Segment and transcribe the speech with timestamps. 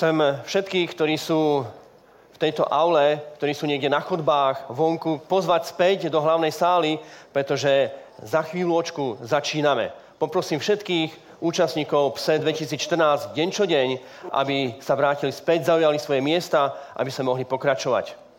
[0.00, 0.16] Chcem
[0.48, 1.60] všetkých, ktorí sú
[2.32, 6.96] v tejto aule, ktorí sú niekde na chodbách, vonku, pozvať späť do hlavnej sály,
[7.36, 7.92] pretože
[8.24, 9.92] za chvíľočku začíname.
[10.16, 13.88] Poprosím všetkých účastníkov PSE 2014 deň čo deň,
[14.32, 18.29] aby sa vrátili späť, zaujali svoje miesta, aby sa mohli pokračovať.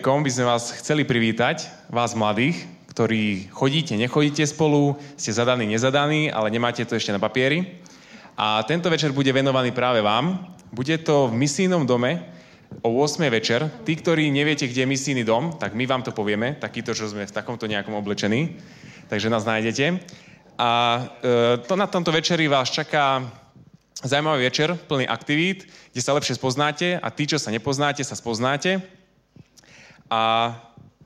[0.00, 6.32] Videjkom by sme vás chceli privítať, vás mladých, ktorí chodíte, nechodíte spolu, ste zadaní, nezadaní,
[6.32, 7.76] ale nemáte to ešte na papieri.
[8.32, 10.56] A tento večer bude venovaný práve vám.
[10.72, 12.16] Bude to v misijnom dome
[12.80, 13.28] o 8.
[13.28, 13.68] večer.
[13.84, 17.28] Tí, ktorí neviete, kde je misijný dom, tak my vám to povieme, takýto, čo sme
[17.28, 18.56] v takomto nejakom oblečení.
[19.12, 20.00] Takže nás nájdete.
[20.56, 23.20] A e, to na tomto večeri vás čaká
[24.00, 28.99] zaujímavý večer, plný aktivít, kde sa lepšie spoznáte a tí, čo sa nepoznáte, sa spoznáte.
[30.10, 30.52] A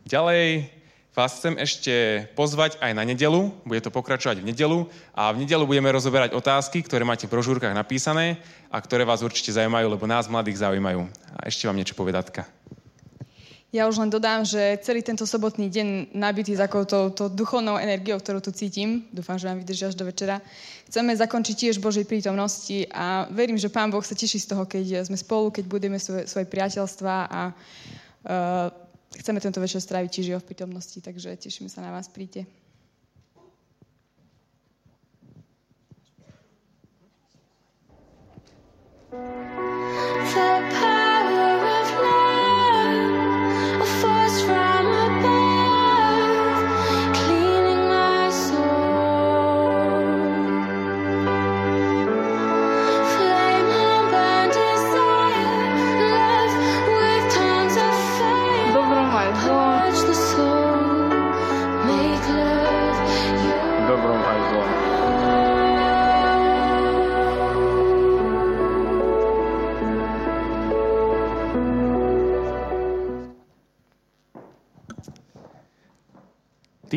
[0.08, 0.72] ďalej
[1.14, 3.54] vás chcem ešte pozvať aj na nedelu.
[3.62, 4.88] Bude to pokračovať v nedelu.
[5.14, 8.42] A v nedelu budeme rozoberať otázky, ktoré máte v brožúrkach napísané
[8.72, 11.06] a ktoré vás určite zaujímajú, lebo nás mladých zaujímajú.
[11.38, 12.48] A ešte vám niečo povedatka.
[13.74, 18.38] Ja už len dodám, že celý tento sobotný deň nabitý takouto to duchovnou energiou, ktorú
[18.38, 20.38] tu cítim, dúfam, že vám vydrží až do večera,
[20.86, 25.02] chceme zakončiť tiež Božej prítomnosti a verím, že Pán Boh sa teší z toho, keď
[25.10, 28.83] sme spolu, keď budeme svoje, svoje priateľstva a uh,
[29.20, 32.63] chceme tento večer stráviť tiež v prítomnosti, takže tešíme sa na vás, príďte.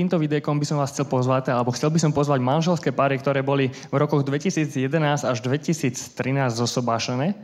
[0.07, 3.43] Týmto videjkom by som vás chcel pozvať, alebo chcel by som pozvať manželské páry, ktoré
[3.43, 6.15] boli v rokoch 2011 až 2013
[6.55, 7.35] zosobášené.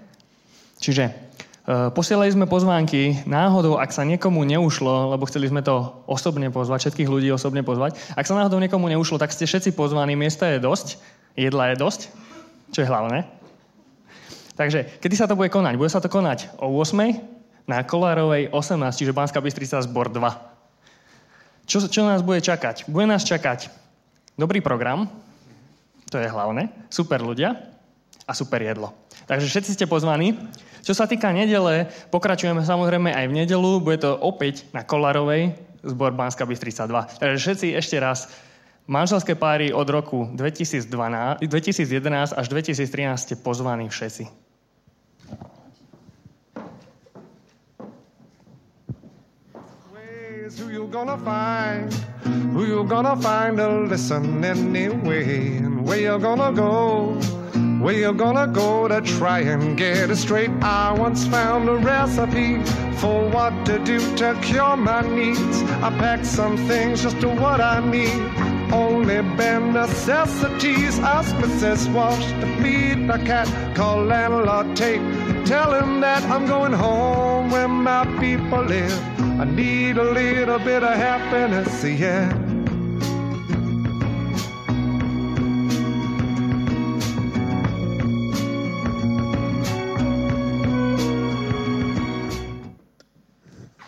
[0.80, 6.48] Čiže e, posielali sme pozvánky náhodou, ak sa niekomu neušlo, lebo chceli sme to osobne
[6.56, 8.00] pozvať, všetkých ľudí osobne pozvať.
[8.16, 11.04] Ak sa náhodou niekomu neušlo, tak ste všetci pozvaní, miesta je dosť,
[11.36, 12.16] jedla je dosť,
[12.72, 13.28] čo je hlavné.
[14.56, 15.76] Takže, kedy sa to bude konať?
[15.76, 16.96] Bude sa to konať o 8.
[17.68, 20.53] na Kolárovej 18, čiže Banská Bystrica zbor 2.
[21.64, 22.92] Čo, čo nás bude čakať?
[22.92, 23.72] Bude nás čakať
[24.36, 25.08] dobrý program,
[26.10, 27.58] to je hlavné, super ľudia
[28.28, 28.94] a super jedlo.
[29.26, 30.36] Takže všetci ste pozvaní.
[30.84, 36.12] Čo sa týka nedele, pokračujeme samozrejme aj v nedelu, bude to opäť na Kolarovej, zbor
[36.12, 37.24] Banska Bystrica 2.
[37.24, 38.28] Takže všetci ešte raz,
[38.84, 44.43] manželské páry od roku 2012, 2011 až 2013 ste pozvaní všetci.
[50.58, 51.94] Who you gonna find?
[52.54, 55.58] Who you gonna find to listen anyway?
[55.58, 57.14] And where you gonna go?
[57.82, 60.52] Where you gonna go to try and get it straight?
[60.62, 62.62] I once found a recipe
[62.98, 65.62] for what to do to cure my needs.
[65.82, 68.63] I packed some things just to what I need.
[68.74, 70.98] Only bare necessities.
[70.98, 71.94] Ask Mrs.
[71.94, 73.48] Walsh to feed the cat.
[73.76, 75.06] Call landlord Tate.
[75.46, 78.98] Tell him that I'm going home where my people live.
[79.40, 82.34] I need a little bit of happiness, yeah.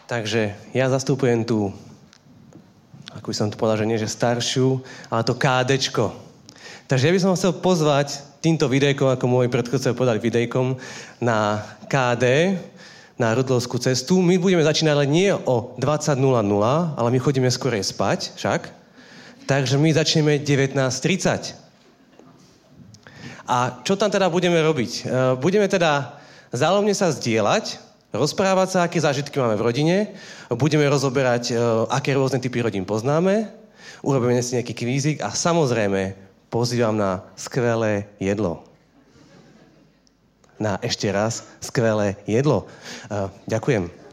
[0.06, 1.74] Takže ja zastupujem tú,
[3.32, 6.14] by som to povedal, že nie že staršiu, ale to kádečko.
[6.86, 10.78] Takže ja by som chcel pozvať týmto videjkom, ako môj predchodcov povedali videjkom,
[11.18, 12.58] na KD,
[13.18, 14.22] na Rudlovskú cestu.
[14.22, 16.20] My budeme začínať ale nie o 20.00,
[16.94, 18.70] ale my chodíme skorej spať, však.
[19.50, 21.58] Takže my začneme 19.30.
[23.46, 24.92] A čo tam teda budeme robiť?
[25.06, 26.18] E, budeme teda
[26.50, 27.78] zálovne sa zdieľať,
[28.14, 29.98] rozprávať sa, aké zážitky máme v rodine,
[30.54, 31.60] budeme rozoberať, e,
[31.90, 33.50] aké rôzne typy rodín poznáme,
[34.06, 36.14] urobíme si nejaký kvízik a samozrejme
[36.54, 38.62] pozývam na skvelé jedlo.
[40.56, 42.70] Na ešte raz skvelé jedlo.
[43.10, 44.05] E, ďakujem.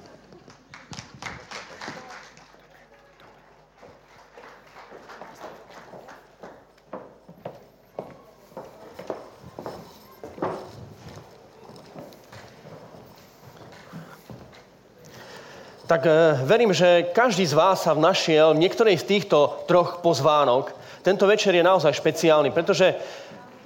[15.92, 20.72] Tak e, verím, že každý z vás sa vnašiel v niektorej z týchto troch pozvánok.
[21.04, 22.96] Tento večer je naozaj špeciálny, pretože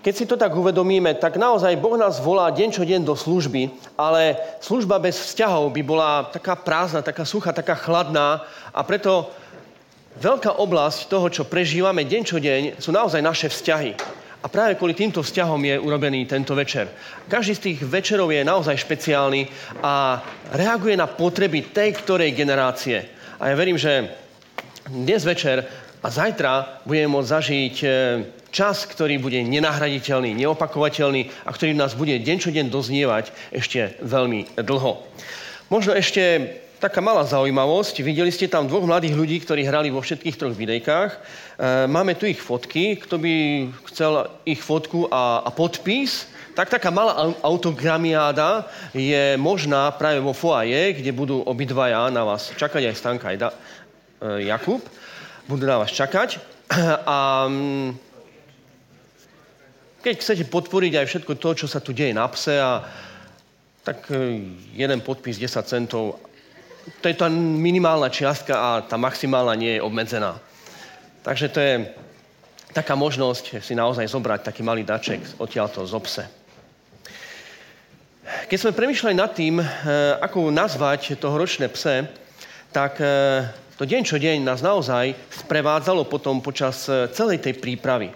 [0.02, 3.70] keď si to tak uvedomíme, tak naozaj Boh nás volá deň čo deň do služby,
[3.94, 8.42] ale služba bez vzťahov by bola taká prázdna, taká suchá, taká chladná
[8.74, 9.30] a preto
[10.18, 13.94] veľká oblasť toho, čo prežívame deň čo deň, sú naozaj naše vzťahy.
[14.46, 16.86] A práve kvôli týmto vzťahom je urobený tento večer.
[17.26, 19.42] Každý z tých večerov je naozaj špeciálny
[19.82, 20.22] a
[20.54, 23.10] reaguje na potreby tej ktorej generácie.
[23.42, 24.06] A ja verím, že
[24.86, 25.66] dnes večer
[25.98, 27.88] a zajtra budeme môcť zažiť e,
[28.54, 34.62] čas, ktorý bude nenahraditeľný, neopakovateľný a ktorý nás bude deň čo deň doznievať ešte veľmi
[34.62, 35.02] dlho.
[35.74, 38.04] Možno ešte taká malá zaujímavosť.
[38.04, 41.10] Videli ste tam dvoch mladých ľudí, ktorí hrali vo všetkých troch videjkách.
[41.12, 41.18] E,
[41.88, 43.00] máme tu ich fotky.
[43.00, 43.34] Kto by
[43.92, 50.96] chcel ich fotku a, a podpis, tak taká malá autogramiáda je možná práve vo foaje,
[50.96, 54.84] kde budú obidvaja na vás čakať, aj Stanka, aj da, e, Jakub.
[55.48, 56.40] Budú na vás čakať.
[57.08, 57.88] A mm,
[60.04, 62.84] keď chcete podporiť aj všetko to, čo sa tu deje na pse, a,
[63.82, 64.44] tak e,
[64.76, 66.22] jeden podpis 10 centov
[67.02, 70.38] to je tá minimálna čiastka a tá maximálna nie je obmedzená.
[71.26, 71.74] Takže to je
[72.70, 76.22] taká možnosť si naozaj zobrať taký malý daček odtiaľto z obse.
[78.46, 79.66] Keď sme premyšľali nad tým, eh,
[80.18, 82.06] ako nazvať toho ročné pse,
[82.70, 83.46] tak eh,
[83.78, 85.14] to deň čo deň nás naozaj
[85.46, 88.10] sprevádzalo potom počas eh, celej tej prípravy.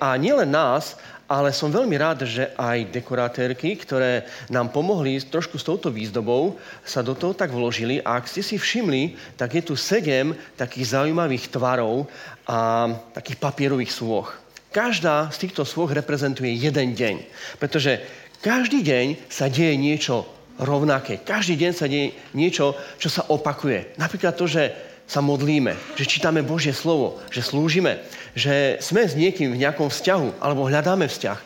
[0.00, 0.96] A nielen nás,
[1.30, 7.06] ale som veľmi rád, že aj dekoratérky, ktoré nám pomohli trošku s touto výzdobou, sa
[7.06, 8.02] do toho tak vložili.
[8.02, 12.10] A ak ste si všimli, tak je tu sedem takých zaujímavých tvarov
[12.50, 14.34] a takých papierových svoch.
[14.74, 17.22] Každá z týchto svoch reprezentuje jeden deň,
[17.62, 18.02] pretože
[18.42, 20.26] každý deň sa deje niečo
[20.58, 21.22] rovnaké.
[21.22, 23.94] Každý deň sa deje niečo, čo sa opakuje.
[24.02, 27.98] Napríklad to, že sa modlíme, že čítame Božie slovo, že slúžime,
[28.38, 31.38] že sme s niekým v nejakom vzťahu, alebo hľadáme vzťah,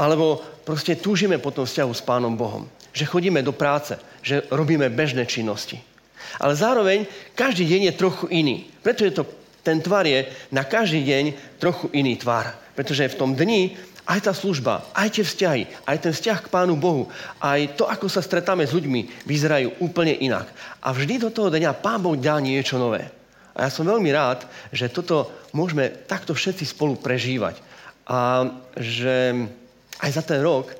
[0.00, 2.64] alebo proste túžime po tom vzťahu s Pánom Bohom.
[2.96, 5.76] Že chodíme do práce, že robíme bežné činnosti.
[6.40, 7.04] Ale zároveň
[7.36, 8.64] každý deň je trochu iný.
[8.80, 9.28] Preto je to,
[9.60, 11.24] ten tvar je na každý deň
[11.60, 12.56] trochu iný tvar.
[12.72, 13.76] Pretože v tom dni
[14.06, 17.08] aj tá služba, aj tie vzťahy, aj ten vzťah k Pánu Bohu,
[17.42, 20.48] aj to, ako sa stretáme s ľuďmi, vyzerajú úplne inak.
[20.80, 23.06] A vždy do toho dňa Pán Boh dá niečo nové.
[23.54, 27.58] A ja som veľmi rád, že toto môžeme takto všetci spolu prežívať.
[28.08, 29.36] A že
[30.00, 30.72] aj za ten rok,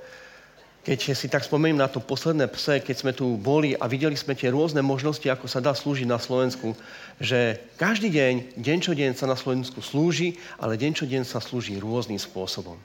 [0.81, 4.33] keď si tak spomeniem na to posledné pse, keď sme tu boli a videli sme
[4.33, 6.73] tie rôzne možnosti, ako sa dá slúžiť na Slovensku,
[7.21, 11.37] že každý deň, deň čo deň sa na Slovensku slúži, ale deň čo deň sa
[11.37, 12.81] slúži rôznym spôsobom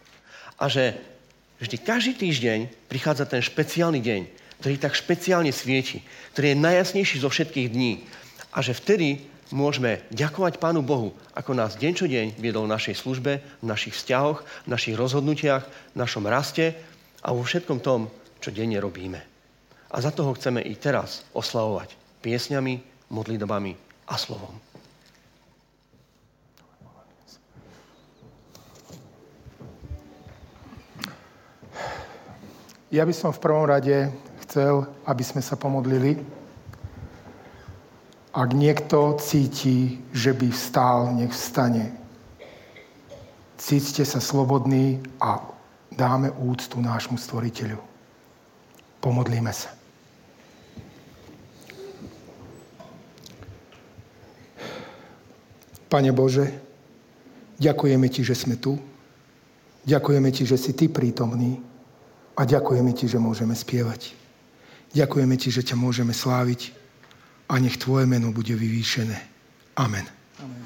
[0.56, 0.96] a že
[1.60, 4.22] vždy každý týždeň prichádza ten špeciálny deň,
[4.64, 6.02] ktorý tak špeciálne svieti,
[6.34, 8.04] ktorý je najjasnejší zo všetkých dní
[8.56, 12.96] a že vtedy môžeme ďakovať Pánu Bohu, ako nás deň čo deň viedol v našej
[12.98, 16.74] službe, v našich vzťahoch, v našich rozhodnutiach, v našom raste
[17.22, 18.10] a vo všetkom tom,
[18.42, 19.22] čo denne robíme.
[19.92, 21.94] A za toho chceme i teraz oslavovať
[22.26, 22.82] piesňami,
[23.14, 23.72] modlitbami
[24.10, 24.75] a slovom.
[32.94, 34.14] Ja by som v prvom rade
[34.46, 36.22] chcel, aby sme sa pomodlili
[38.36, 41.96] Ak niekto cíti, že by vstál, nech vstane.
[43.56, 45.40] Cíťte sa slobodní a
[45.88, 47.80] dáme úctu nášmu stvoriteľu.
[49.00, 49.72] Pomodlíme sa.
[55.88, 56.52] Pane Bože,
[57.56, 58.76] ďakujeme Ti, že sme tu.
[59.88, 61.75] Ďakujeme Ti, že si Ty prítomný.
[62.36, 64.12] A ďakujeme Ti, že môžeme spievať.
[64.92, 66.76] Ďakujeme Ti, že ťa môžeme sláviť
[67.48, 69.18] a nech Tvoje meno bude vyvýšené.
[69.80, 70.04] Amen.
[70.44, 70.64] Amen.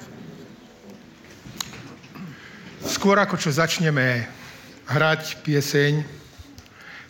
[2.86, 4.26] Skôr ako čo začneme
[4.90, 6.02] hrať pieseň,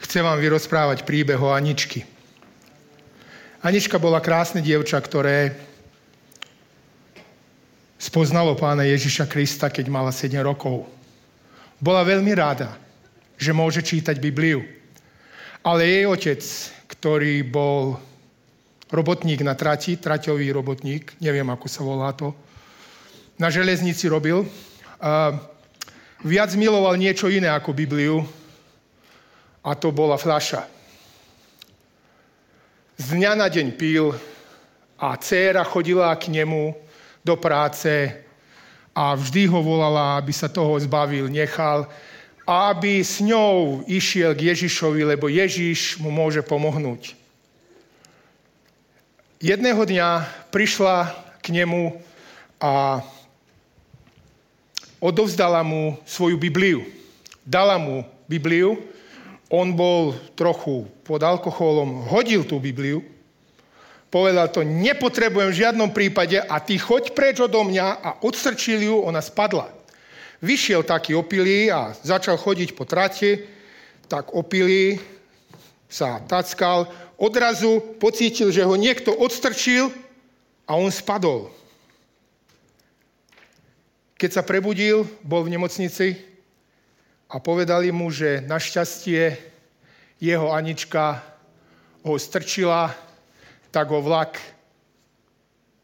[0.04, 2.04] chcem vám vyrozprávať príbeh o Aničky.
[3.64, 5.56] Anička bola krásne dievča, ktoré
[8.00, 10.88] spoznalo pána Ježiša Krista, keď mala 7 rokov.
[11.80, 12.76] Bola veľmi rada,
[13.40, 14.68] že môže čítať Bibliu.
[15.64, 16.44] Ale jej otec,
[16.92, 17.96] ktorý bol
[18.92, 22.36] robotník na trati, traťový robotník, neviem, ako sa volá to,
[23.40, 24.44] na železnici robil.
[26.20, 28.28] Viac miloval niečo iné ako Bibliu
[29.64, 30.68] a to bola fľaša.
[33.00, 34.12] Z dňa na deň pil
[35.00, 36.76] a dcéra chodila k nemu
[37.24, 38.12] do práce
[38.92, 41.88] a vždy ho volala, aby sa toho zbavil, nechal,
[42.50, 47.14] aby s ňou išiel k Ježišovi, lebo Ježiš mu môže pomohnúť.
[49.38, 51.14] Jedného dňa prišla
[51.46, 52.02] k nemu
[52.58, 53.06] a
[54.98, 56.84] odovzdala mu svoju Bibliu.
[57.46, 58.82] Dala mu Bibliu,
[59.54, 63.06] on bol trochu pod alkoholom, hodil tú Bibliu,
[64.10, 68.98] povedal to, nepotrebujem v žiadnom prípade a ty choď preč odo mňa a odstrčil ju,
[69.06, 69.79] ona spadla.
[70.40, 73.44] Vyšiel taký opilý a začal chodiť po trate,
[74.08, 74.96] tak opilý
[75.92, 76.88] sa tackal,
[77.20, 79.92] odrazu pocítil, že ho niekto odstrčil
[80.64, 81.52] a on spadol.
[84.16, 86.16] Keď sa prebudil, bol v nemocnici
[87.28, 89.36] a povedali mu, že našťastie
[90.20, 91.24] jeho Anička
[92.04, 92.96] ho strčila,
[93.72, 94.40] tak ho vlak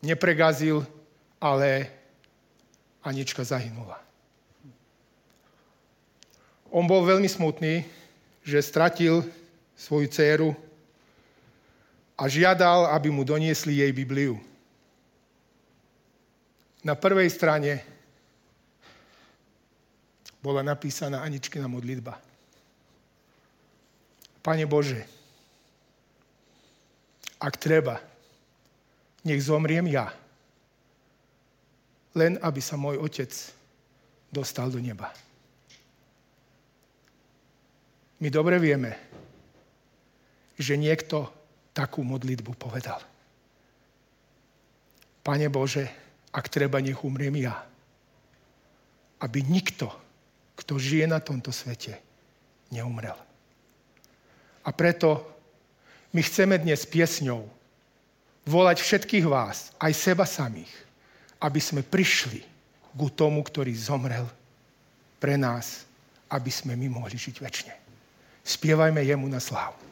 [0.05, 0.85] nepregazil,
[1.41, 1.89] ale
[3.03, 4.04] Anička zahynula.
[6.75, 7.87] On bol veľmi smutný,
[8.43, 9.23] že stratil
[9.79, 10.51] svoju dceru
[12.19, 14.35] a žiadal, aby mu doniesli jej Bibliu.
[16.83, 17.79] Na prvej strane
[20.43, 22.19] bola napísaná Aničkina modlitba.
[24.43, 25.07] Pane Bože,
[27.39, 28.03] ak treba,
[29.23, 30.11] nech zomriem ja,
[32.13, 33.31] len aby sa môj otec
[34.29, 35.09] dostal do neba.
[38.19, 38.95] My dobre vieme,
[40.55, 41.27] že niekto
[41.75, 43.03] takú modlitbu povedal.
[45.19, 45.91] Pane Bože,
[46.31, 47.67] ak treba, nech umriem ja.
[49.19, 49.91] Aby nikto,
[50.55, 51.99] kto žije na tomto svete,
[52.71, 53.17] neumrel.
[54.63, 55.27] A preto
[56.15, 57.43] my chceme dnes piesňou
[58.47, 60.71] volať všetkých vás, aj seba samých,
[61.43, 62.45] aby sme prišli
[62.95, 64.23] ku tomu, ktorý zomrel
[65.19, 65.83] pre nás,
[66.31, 67.84] aby sme my mohli žiť väčšine.
[68.45, 69.84] Spievajme jemu na slávu.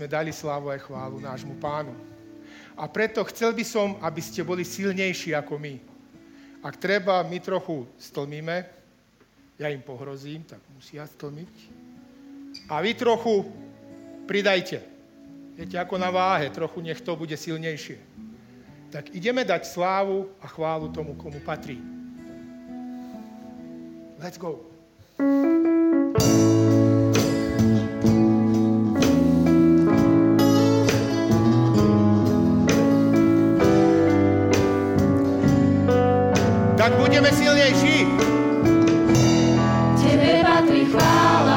[0.00, 1.92] Sme dali slávu aj chválu nášmu pánu.
[2.72, 5.76] A preto chcel by som, aby ste boli silnejší ako my.
[6.64, 8.64] Ak treba, my trochu stlmíme,
[9.60, 11.52] ja im pohrozím, tak musia stlmiť.
[12.72, 13.44] A vy trochu
[14.24, 14.80] pridajte.
[15.60, 18.00] Viete, ako na váhe, trochu nech to bude silnejšie.
[18.88, 21.76] Tak ideme dať slávu a chválu tomu, komu patrí.
[24.16, 24.64] Let's go.
[36.80, 38.06] Tak budeme silnejší.
[40.00, 41.49] Tebe patrí chvála,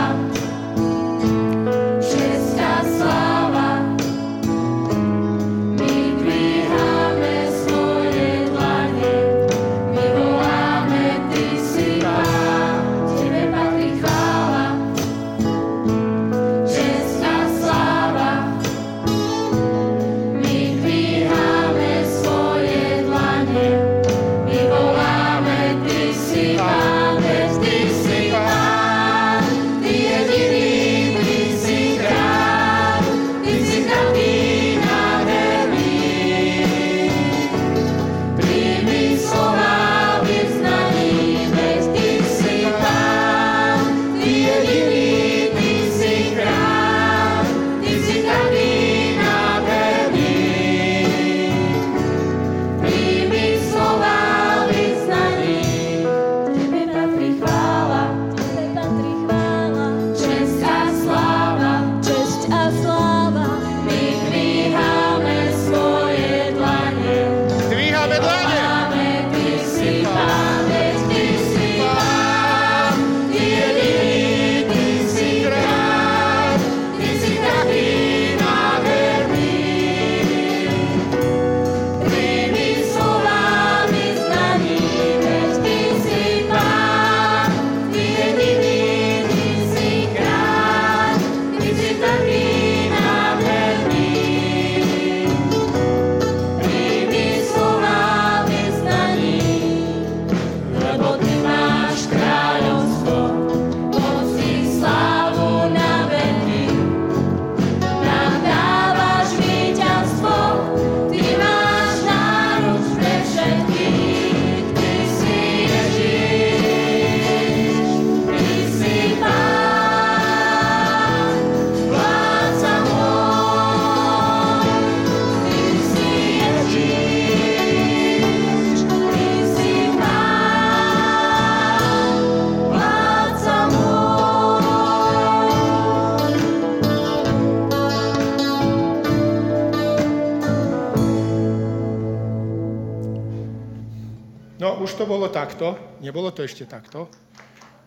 [145.43, 145.75] takto.
[145.99, 147.11] Nebolo to ešte takto.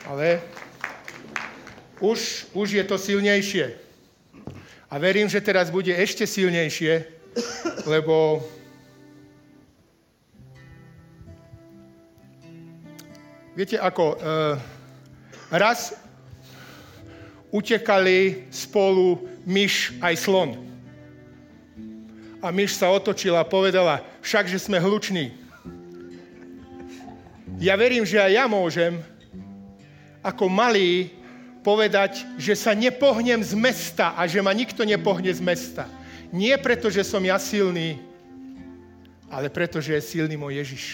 [0.05, 0.45] Ale
[2.05, 3.73] už, už je to silnejšie.
[4.93, 7.09] A verím, že teraz bude ešte silnejšie,
[7.89, 8.45] lebo
[13.57, 14.17] viete ako, e,
[15.57, 15.97] raz
[17.49, 20.61] utekali spolu myš aj slon.
[22.45, 25.46] A myš sa otočila a povedala, však, že sme hluční.
[27.57, 29.01] Ja verím, že aj ja môžem
[30.21, 31.09] ako malý
[31.65, 35.89] povedať, že sa nepohnem z mesta a že ma nikto nepohne z mesta.
[36.37, 37.97] Nie preto, že som ja silný,
[39.33, 40.85] ale preto, že je silný môj Ježiš.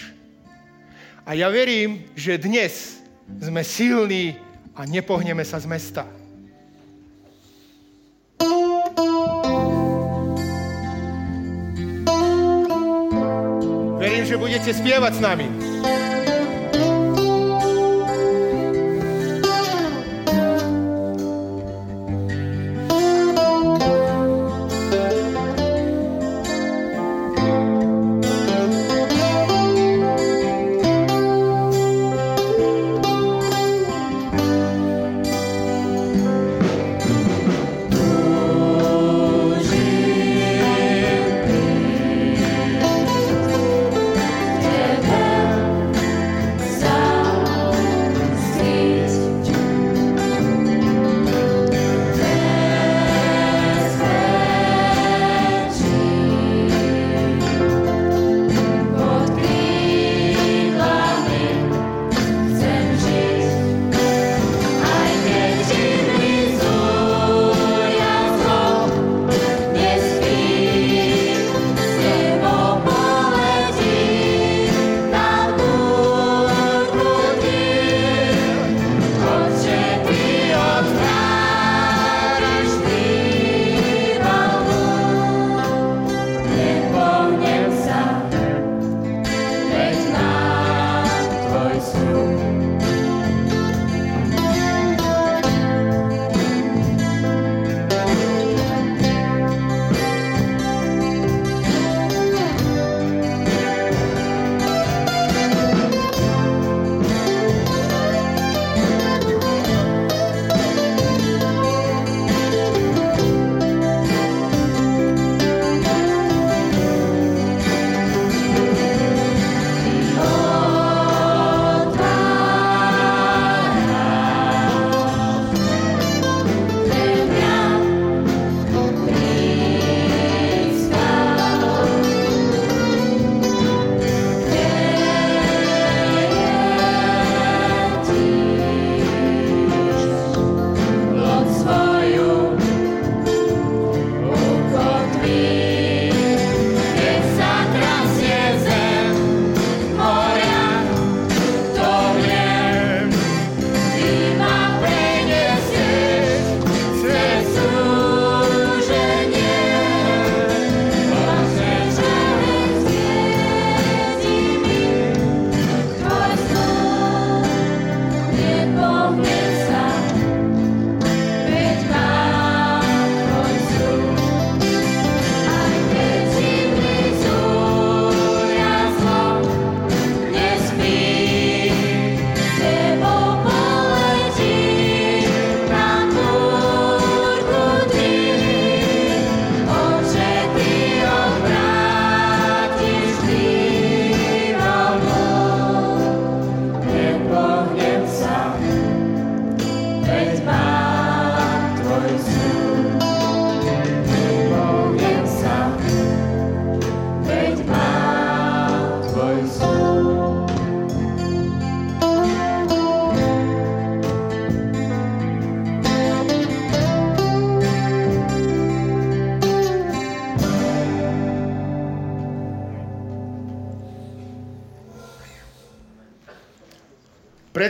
[1.27, 3.03] A ja verím, že dnes
[3.43, 4.39] sme silní
[4.71, 6.07] a nepohneme sa z mesta.
[13.99, 15.47] Verím, že budete spievať s nami.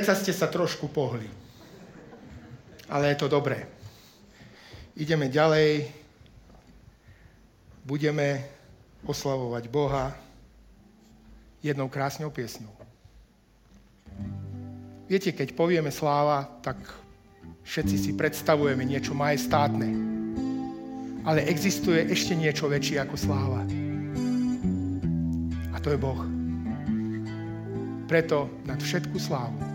[0.03, 1.31] Predsa ste sa trošku pohli.
[2.91, 3.63] Ale je to dobré.
[4.99, 5.87] Ideme ďalej.
[7.87, 8.43] Budeme
[9.07, 10.11] oslavovať Boha
[11.63, 12.75] jednou krásnou piesňou.
[15.07, 16.83] Viete, keď povieme sláva, tak
[17.63, 19.87] všetci si predstavujeme niečo majestátne.
[21.23, 23.63] Ale existuje ešte niečo väčšie ako sláva.
[25.71, 26.19] A to je Boh.
[28.11, 29.72] Preto nad všetku slávu.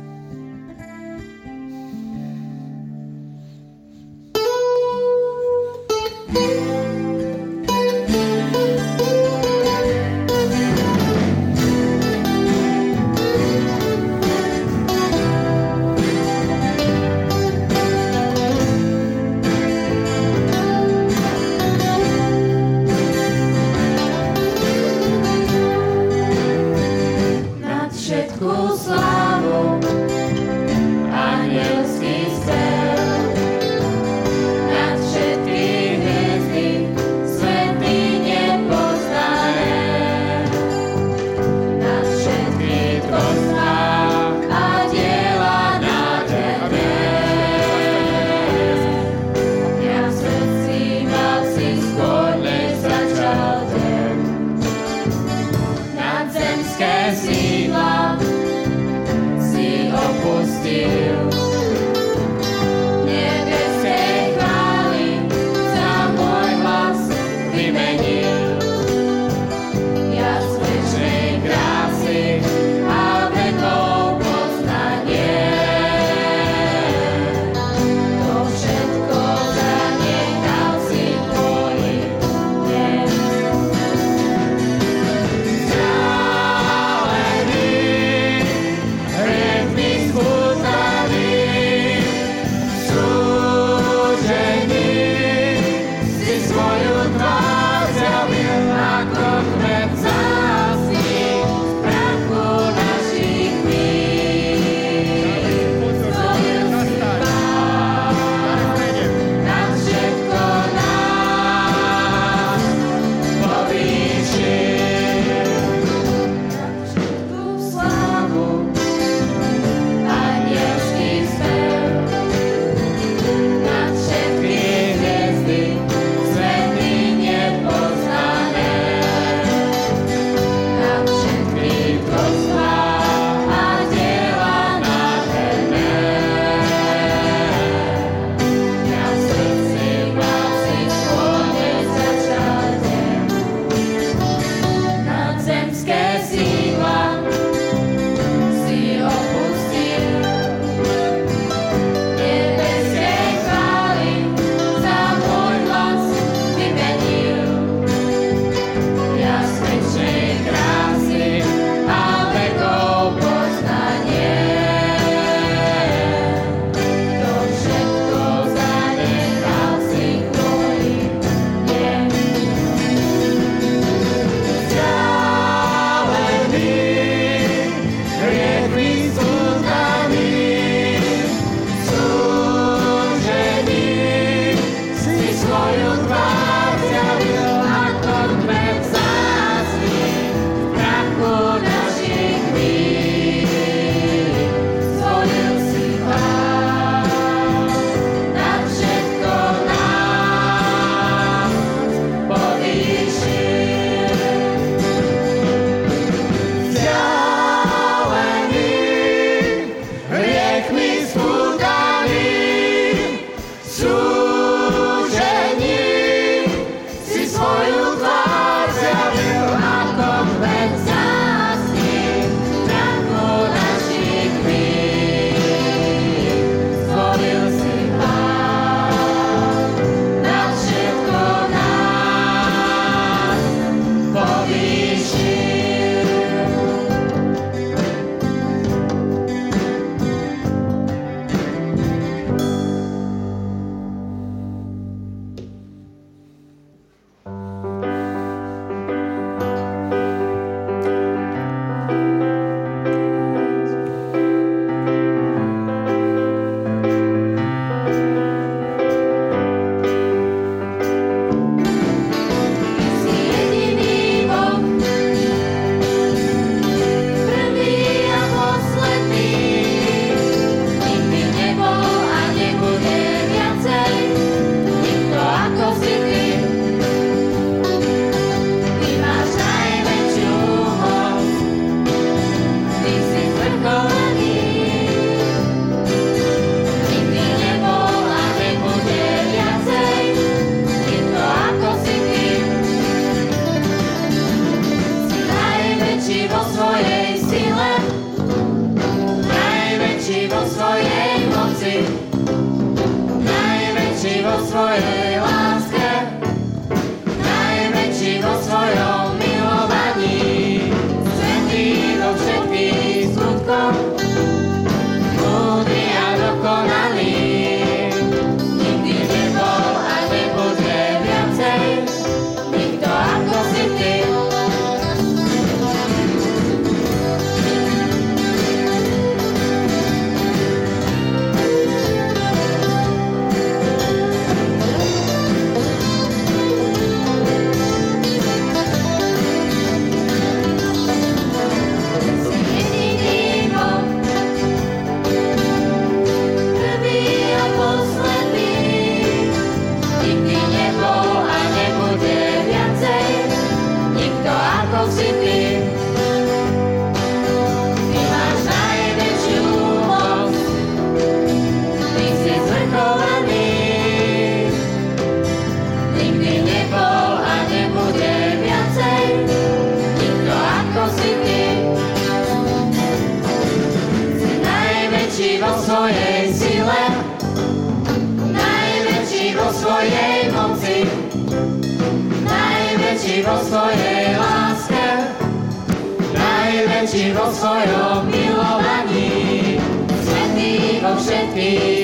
[391.49, 391.78] Všetkých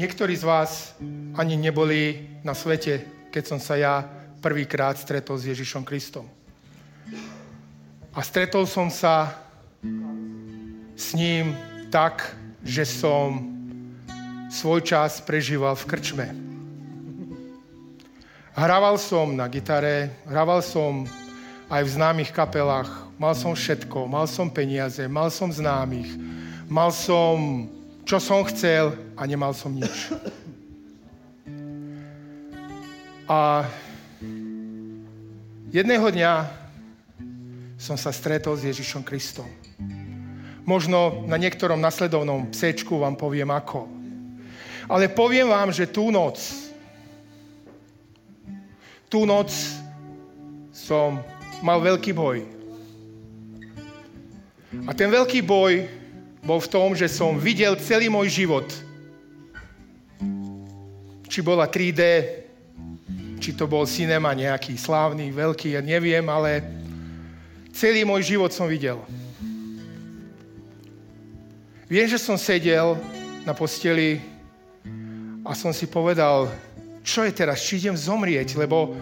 [0.00, 0.96] Niektorí z vás
[1.36, 4.00] ani neboli na svete, keď som sa ja
[4.40, 6.24] prvýkrát stretol s Ježišom Kristom.
[8.16, 9.36] A stretol som sa
[10.96, 11.52] s ním
[11.92, 12.32] tak,
[12.64, 13.44] že som
[14.48, 16.26] svoj čas prežíval v krčme.
[18.56, 21.04] Hrával som na gitare, hrával som
[21.68, 22.88] aj v známych kapelách,
[23.20, 26.08] mal som všetko, mal som peniaze, mal som známych,
[26.72, 27.68] mal som
[28.10, 30.10] čo som chcel a nemal som nič.
[33.30, 33.62] A
[35.70, 36.50] jedného dňa
[37.78, 39.46] som sa stretol s Ježišom Kristom.
[40.66, 43.86] Možno na niektorom nasledovnom psečku vám poviem ako.
[44.90, 46.42] Ale poviem vám, že tú noc,
[49.06, 49.54] tú noc
[50.74, 51.22] som
[51.62, 52.42] mal veľký boj.
[54.82, 55.99] A ten veľký boj
[56.40, 58.68] bol v tom, že som videl celý môj život.
[61.30, 62.02] Či bola 3D,
[63.40, 66.64] či to bol cinema nejaký slávny, veľký, ja neviem, ale
[67.72, 69.00] celý môj život som videl.
[71.90, 72.94] Viem, že som sedel
[73.42, 74.22] na posteli
[75.42, 76.46] a som si povedal,
[77.02, 78.94] čo je teraz, či idem zomrieť, lebo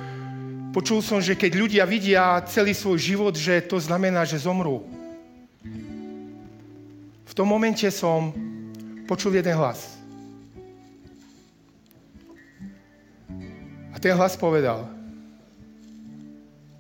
[0.72, 4.97] počul som, že keď ľudia vidia celý svoj život, že to znamená, že zomrú.
[7.28, 8.32] V tom momente som
[9.04, 10.00] počul jeden hlas.
[13.92, 14.88] A ten hlas povedal,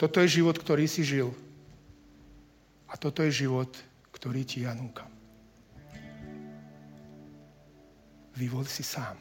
[0.00, 1.34] toto je život, ktorý si žil.
[2.88, 3.68] A toto je život,
[4.14, 5.10] ktorý ti ja núkam.
[8.38, 9.18] Vyvol si sám.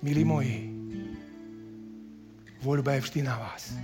[0.00, 0.70] Milí moji,
[2.62, 3.74] voľba je vždy na vás.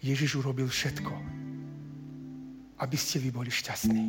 [0.00, 1.39] Ježiš urobil všetko,
[2.80, 4.04] aby ste vy boli šťastní.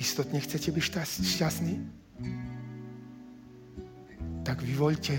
[0.00, 1.74] Istotne chcete byť šťast- šťastní?
[4.48, 5.12] Tak vyvoľte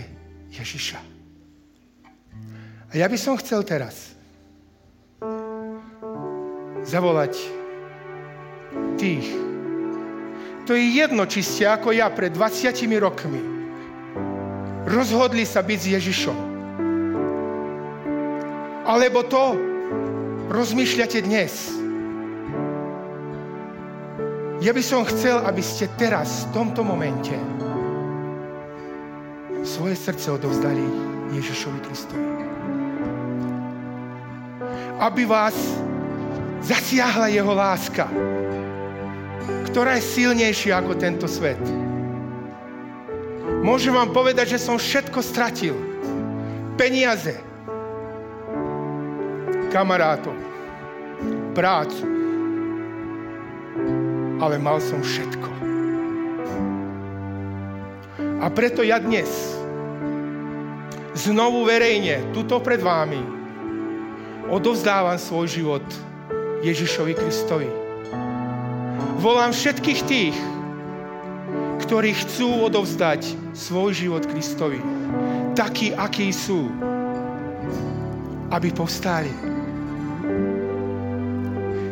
[0.49, 0.99] Ježiša.
[2.89, 4.17] A ja by som chcel teraz
[6.81, 7.37] zavolať
[8.97, 9.29] tých.
[10.65, 13.41] To je jedno, či ste ako ja pred 20 rokmi
[14.89, 16.37] rozhodli sa byť s Ježišom.
[18.89, 19.68] Alebo to
[20.49, 21.69] rozmýšľate dnes.
[24.59, 27.37] Ja by som chcel, aby ste teraz, v tomto momente,
[29.63, 30.83] svoje srdce odovzdali
[31.37, 32.27] Ježišovi Kristovi.
[34.99, 35.55] Aby vás
[36.65, 38.09] zasiahla jeho láska,
[39.71, 41.61] ktorá je silnejšia ako tento svet.
[43.63, 45.77] Môžem vám povedať, že som všetko stratil.
[46.75, 47.48] Peniaze,
[49.69, 50.35] kamarátov,
[51.53, 52.05] prácu.
[54.39, 55.49] Ale mal som všetko.
[58.39, 59.27] A preto ja dnes
[61.11, 63.19] znovu verejne, tuto pred vámi,
[64.47, 65.85] odovzdávam svoj život
[66.63, 67.69] Ježišovi Kristovi.
[69.19, 70.37] Volám všetkých tých,
[71.83, 74.79] ktorí chcú odovzdať svoj život Kristovi,
[75.59, 76.71] taký, aký sú,
[78.47, 79.48] aby povstali.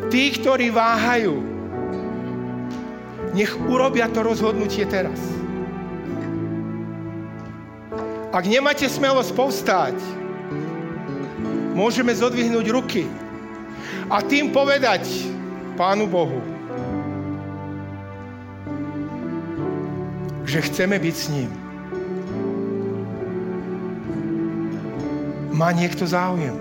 [0.08, 1.36] Tí, ktorí váhajú,
[3.36, 5.20] nech urobia to rozhodnutie teraz.
[8.32, 9.96] Ak nemáte smelosť povstáť,
[11.76, 13.04] môžeme zodvihnúť ruky
[14.08, 15.04] a tým povedať
[15.76, 16.40] Pánu Bohu,
[20.48, 21.50] že chceme byť s ním.
[25.52, 26.56] Má niekto záujem?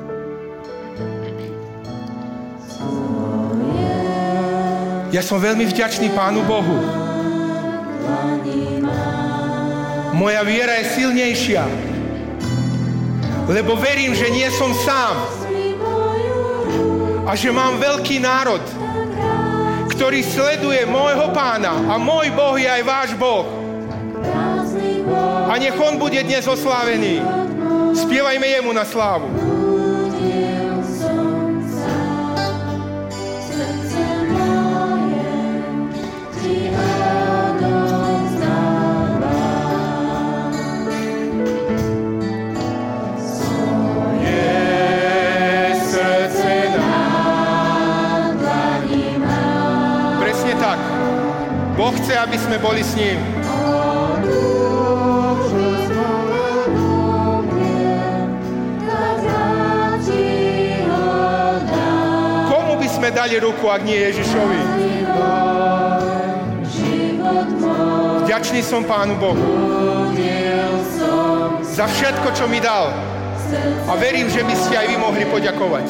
[5.18, 6.78] Ja som veľmi vďačný Pánu Bohu.
[10.14, 11.66] Moja viera je silnejšia,
[13.50, 15.18] lebo verím, že nie som sám
[17.26, 18.62] a že mám veľký národ,
[19.90, 23.50] ktorý sleduje môjho pána a môj Boh je aj váš Boh.
[25.50, 27.26] A nech on bude dnes oslávený.
[27.98, 29.47] Spievajme jemu na slávu.
[51.88, 53.16] Boh chce, aby sme boli s ním.
[62.52, 64.60] Komu by sme dali ruku, ak nie Ježišovi?
[68.28, 69.48] Vďačný som Pánu Bohu
[71.64, 72.92] za všetko, čo mi dal.
[73.88, 75.88] A verím, že by ste aj vy mohli poďakovať.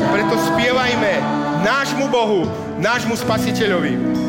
[0.00, 2.44] Preto spievajme nášmu Bohu,
[2.78, 4.23] nášmu Spasiteľovi.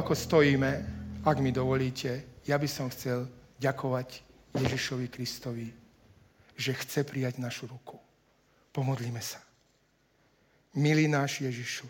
[0.00, 0.70] Ako stojíme,
[1.28, 3.28] ak mi dovolíte, ja by som chcel
[3.60, 4.24] ďakovať
[4.56, 5.68] Ježišovi Kristovi,
[6.56, 8.00] že chce prijať našu ruku.
[8.72, 9.44] Pomodlíme sa.
[10.80, 11.84] Milý náš Ježišu,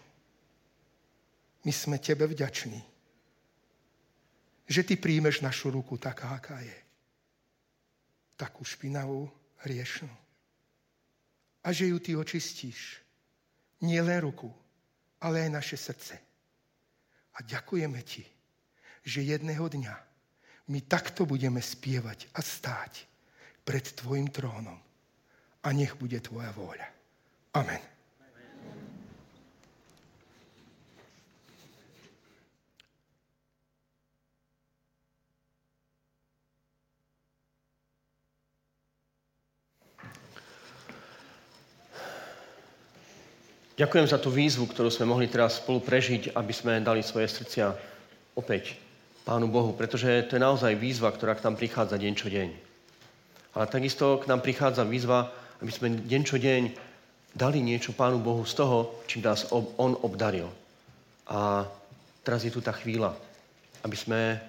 [1.63, 2.83] my sme Tebe vďační,
[4.67, 6.79] že Ty príjmeš našu ruku taká, aká je.
[8.35, 9.31] Takú špinavú,
[9.63, 10.11] hriešnú.
[11.63, 12.99] A že ju Ty očistíš.
[13.87, 14.51] Nie len ruku,
[15.23, 16.30] ale aj naše srdce.
[17.41, 18.21] A ďakujeme Ti,
[19.01, 19.97] že jedného dňa
[20.69, 23.09] my takto budeme spievať a stáť
[23.65, 24.77] pred Tvojim trónom.
[25.65, 26.85] A nech bude Tvoja vôľa.
[27.57, 27.81] Amen.
[43.81, 47.73] Ďakujem za tú výzvu, ktorú sme mohli teraz spolu prežiť, aby sme dali svoje srdcia
[48.37, 48.77] opäť
[49.25, 52.49] Pánu Bohu, pretože to je naozaj výzva, ktorá k nám prichádza deň čo deň.
[53.57, 55.33] Ale takisto k nám prichádza výzva,
[55.65, 56.63] aby sme deň čo deň
[57.33, 60.53] dali niečo Pánu Bohu z toho, čím nás On obdaril.
[61.33, 61.65] A
[62.21, 63.17] teraz je tu tá chvíľa,
[63.81, 64.45] aby sme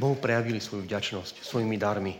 [0.00, 2.16] Bohu prejavili svoju vďačnosť svojimi darmi.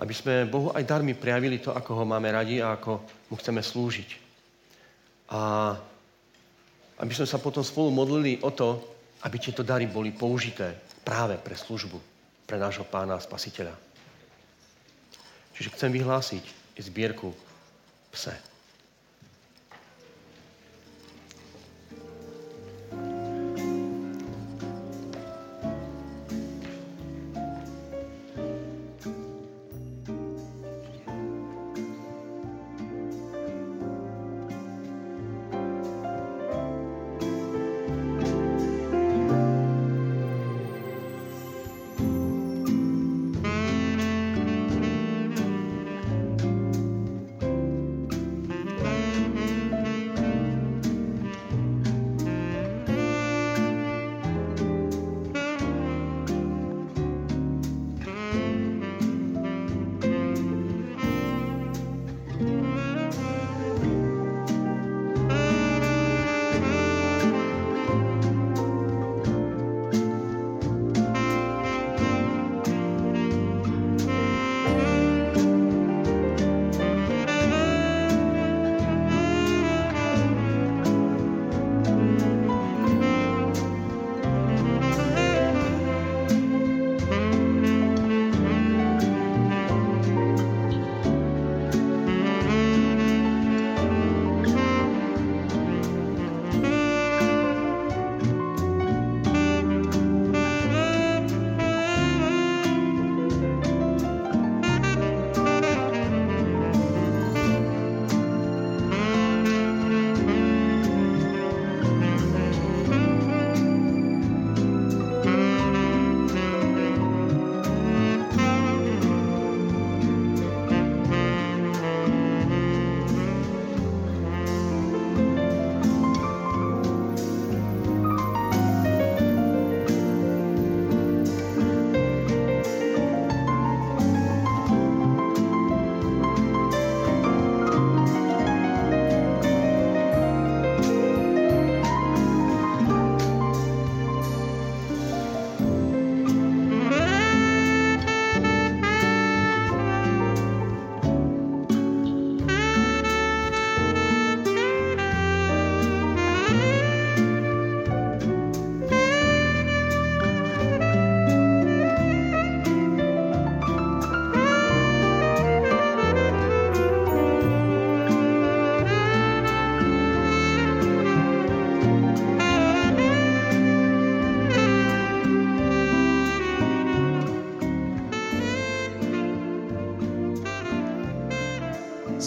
[0.00, 3.60] Aby sme Bohu aj darmi prejavili to, ako ho máme radi a ako mu chceme
[3.60, 4.23] slúžiť.
[5.32, 5.72] A
[7.00, 8.80] aby sme sa potom spolu modlili o to,
[9.24, 11.98] aby tieto dary boli použité práve pre službu,
[12.46, 13.74] pre nášho pána a spasiteľa.
[15.54, 16.44] Čiže chcem vyhlásiť
[16.78, 17.30] zbierku
[18.10, 18.53] pse.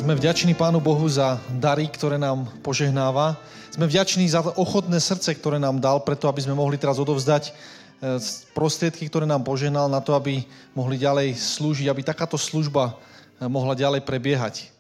[0.08, 3.36] Sme vďační Pánu Bohu za dary, ktoré nám požehnáva.
[3.76, 8.16] Sme vďační za ochotné srdce, ktoré nám dal, preto aby sme mohli teraz odovzdať e,
[8.56, 12.96] prostriedky, ktoré nám požehnal na to, aby mohli ďalej slúžiť, aby takáto služba
[13.36, 14.72] e, mohla ďalej prebiehať.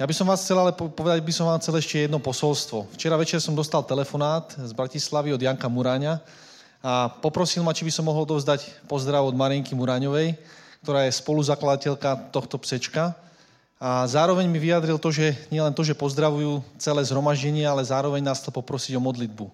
[0.00, 2.88] Ja by som vás chcel ale povedať, by som vám chcel ešte jedno posolstvo.
[2.96, 6.24] Včera večer som dostal telefonát z Bratislavy od Janka Muráňa
[6.80, 10.40] a poprosil ma, či by som mohol dovzdať pozdrav od Marienky Muráňovej,
[10.80, 13.12] ktorá je spoluzakladateľka tohto psečka.
[13.82, 18.38] A zároveň mi vyjadril to, že nielen to, že pozdravujú celé zhromaždenie, ale zároveň nás
[18.38, 19.50] to poprosiť o modlitbu.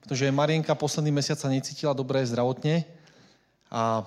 [0.00, 2.88] Pretože Marienka posledný mesiac sa necítila dobre zdravotne
[3.68, 4.04] a e,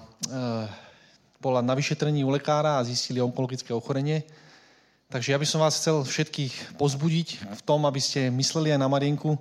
[1.38, 4.26] bola na vyšetrení u lekára a zistili onkologické ochorenie.
[5.14, 8.90] Takže ja by som vás chcel všetkých pozbudiť v tom, aby ste mysleli aj na
[8.90, 9.40] Marienku, e,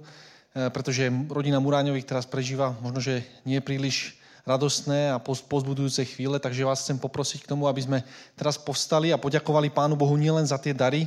[0.69, 4.18] pretože rodina Muráňových teraz prežíva možno, že nie príliš
[4.49, 7.99] radostné a pozbudujúce chvíle, takže vás chcem poprosiť k tomu, aby sme
[8.33, 11.05] teraz povstali a poďakovali Pánu Bohu nielen za tie dary,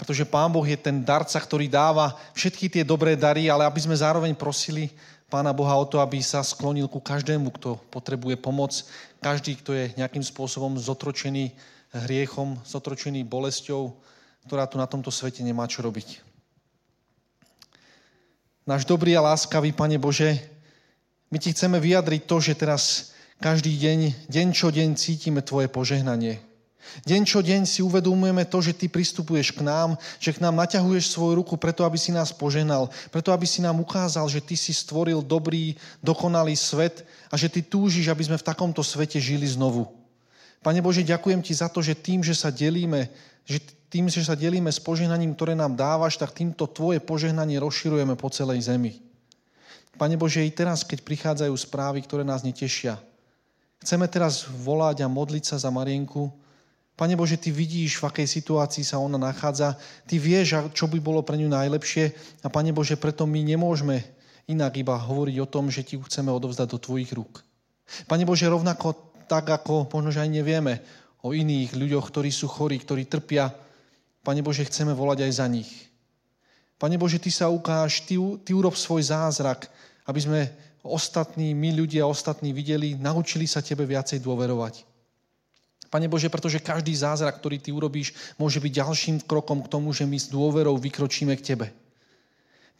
[0.00, 3.92] pretože Pán Boh je ten darca, ktorý dáva všetky tie dobré dary, ale aby sme
[3.92, 4.88] zároveň prosili
[5.28, 8.72] Pána Boha o to, aby sa sklonil ku každému, kto potrebuje pomoc,
[9.20, 11.52] každý, kto je nejakým spôsobom zotročený
[12.08, 13.92] hriechom, zotročený bolesťou,
[14.48, 16.24] ktorá tu na tomto svete nemá čo robiť.
[18.64, 20.40] Náš dobrý a láskavý Pane Bože,
[21.30, 22.82] my ti chceme vyjadriť to, že teraz
[23.38, 26.42] každý deň, deň čo deň cítime tvoje požehnanie.
[27.06, 31.14] Deň čo deň si uvedomujeme to, že ty pristupuješ k nám, že k nám naťahuješ
[31.14, 34.74] svoju ruku preto, aby si nás poženal, preto, aby si nám ukázal, že ty si
[34.74, 39.86] stvoril dobrý, dokonalý svet a že ty túžiš, aby sme v takomto svete žili znovu.
[40.60, 43.08] Pane Bože, ďakujem ti za to, že tým, že sa delíme,
[43.46, 48.18] že tým, že sa delíme s požehnaním, ktoré nám dávaš, tak týmto tvoje požehnanie rozširujeme
[48.18, 49.09] po celej zemi.
[50.00, 52.96] Pane Bože, i teraz, keď prichádzajú správy, ktoré nás netešia,
[53.84, 56.32] chceme teraz volať a modliť sa za Marienku.
[56.96, 59.76] Pane Bože, Ty vidíš, v akej situácii sa ona nachádza.
[60.08, 62.16] Ty vieš, čo by bolo pre ňu najlepšie.
[62.40, 64.00] A Pane Bože, preto my nemôžeme
[64.48, 67.44] inak iba hovoriť o tom, že ti chceme odovzdať do tvojich rúk.
[68.08, 68.96] Pane Bože, rovnako
[69.28, 70.80] tak, ako možno, že aj nevieme
[71.20, 73.52] o iných ľuďoch, ktorí sú chorí, ktorí trpia,
[74.24, 75.68] Pane Bože, chceme volať aj za nich.
[76.80, 79.68] Pane Bože, Ty sa ukáž, Ty, ty urob svoj zázrak,
[80.10, 80.40] aby sme
[80.82, 84.90] ostatní, my ľudia ostatní videli, naučili sa Tebe viacej dôverovať.
[85.90, 90.06] Pane Bože, pretože každý zázrak, ktorý Ty urobíš, môže byť ďalším krokom k tomu, že
[90.06, 91.66] my s dôverou vykročíme k Tebe.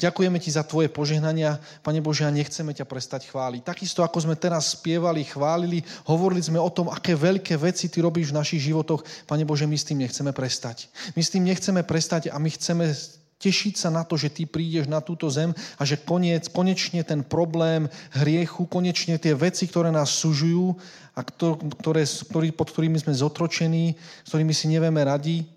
[0.00, 3.66] Ďakujeme Ti za Tvoje požehnania, Pane Bože, a nechceme ťa prestať chváliť.
[3.66, 8.32] Takisto, ako sme teraz spievali, chválili, hovorili sme o tom, aké veľké veci Ty robíš
[8.32, 10.88] v našich životoch, Pane Bože, my s tým nechceme prestať.
[11.12, 12.94] My s tým nechceme prestať a my chceme
[13.40, 17.24] tešiť sa na to, že ty prídeš na túto zem a že koniec, konečne ten
[17.24, 20.76] problém hriechu, konečne tie veci, ktoré nás sužujú
[21.16, 25.48] a ktoré, ktorý, pod ktorými sme zotročení, s ktorými si nevieme radi,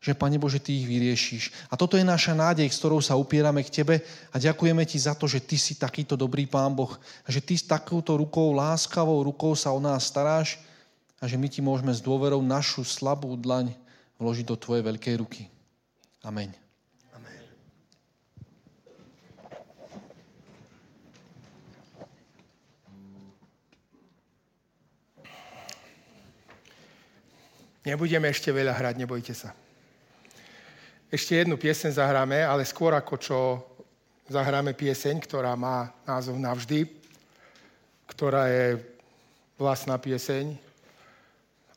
[0.00, 1.68] že, Pane Bože, Ty ich vyriešiš.
[1.68, 4.00] A toto je naša nádej, s ktorou sa upierame k Tebe
[4.32, 7.54] a ďakujeme Ti za to, že Ty si takýto dobrý Pán Boh a že Ty
[7.56, 10.56] s takouto rukou, láskavou rukou sa o nás staráš
[11.20, 13.76] a že my Ti môžeme s dôverou našu slabú dlaň
[14.16, 15.48] vložiť do Tvojej veľkej ruky.
[16.24, 16.59] Amen.
[27.90, 29.50] Nebudeme ešte veľa hrať, nebojte sa.
[31.10, 33.38] Ešte jednu pieseň zahráme, ale skôr ako čo
[34.30, 36.86] zahráme pieseň, ktorá má názov Navždy,
[38.06, 38.78] ktorá je
[39.58, 40.54] vlastná pieseň.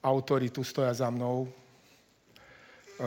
[0.06, 1.50] Autori tu stoja za mnou.
[1.50, 3.02] E,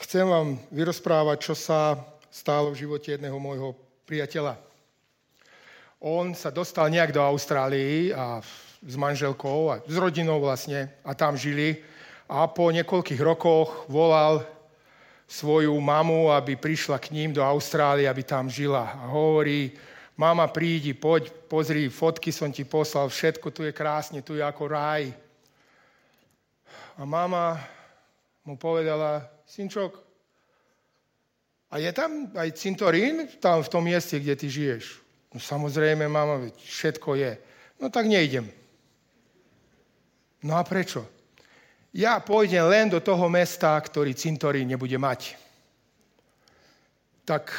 [0.00, 2.00] chcem vám vyrozprávať, čo sa
[2.32, 3.76] stálo v živote jedného môjho
[4.08, 4.56] priateľa.
[6.00, 8.40] On sa dostal nejak do Austrálii a
[8.80, 11.80] s manželkou a s rodinou vlastne a tam žili.
[12.30, 14.46] A po niekoľkých rokoch volal
[15.30, 18.98] svoju mamu, aby prišla k ním do Austrálie, aby tam žila.
[18.98, 19.70] A hovorí,
[20.18, 24.64] mama prídi, poď, pozri, fotky som ti poslal, všetko tu je krásne, tu je ako
[24.70, 25.10] raj.
[26.98, 27.58] A mama
[28.42, 30.10] mu povedala, synčok,
[31.70, 34.98] a je tam aj cintorín tam v tom mieste, kde ty žiješ?
[35.30, 37.38] No samozrejme, mama, všetko je.
[37.78, 38.50] No tak nejdem.
[40.40, 41.04] No a prečo?
[41.92, 45.36] Ja pôjdem len do toho mesta, ktorý cintorín nebude mať.
[47.26, 47.52] Tak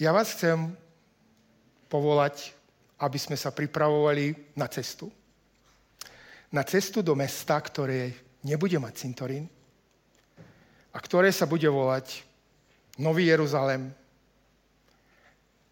[0.00, 0.72] ja vás chcem
[1.86, 2.56] povolať,
[2.98, 5.12] aby sme sa pripravovali na cestu.
[6.50, 8.10] Na cestu do mesta, ktoré
[8.42, 9.44] nebude mať cintorín
[10.90, 12.24] a ktoré sa bude volať
[12.98, 13.90] Nový Jeruzalem.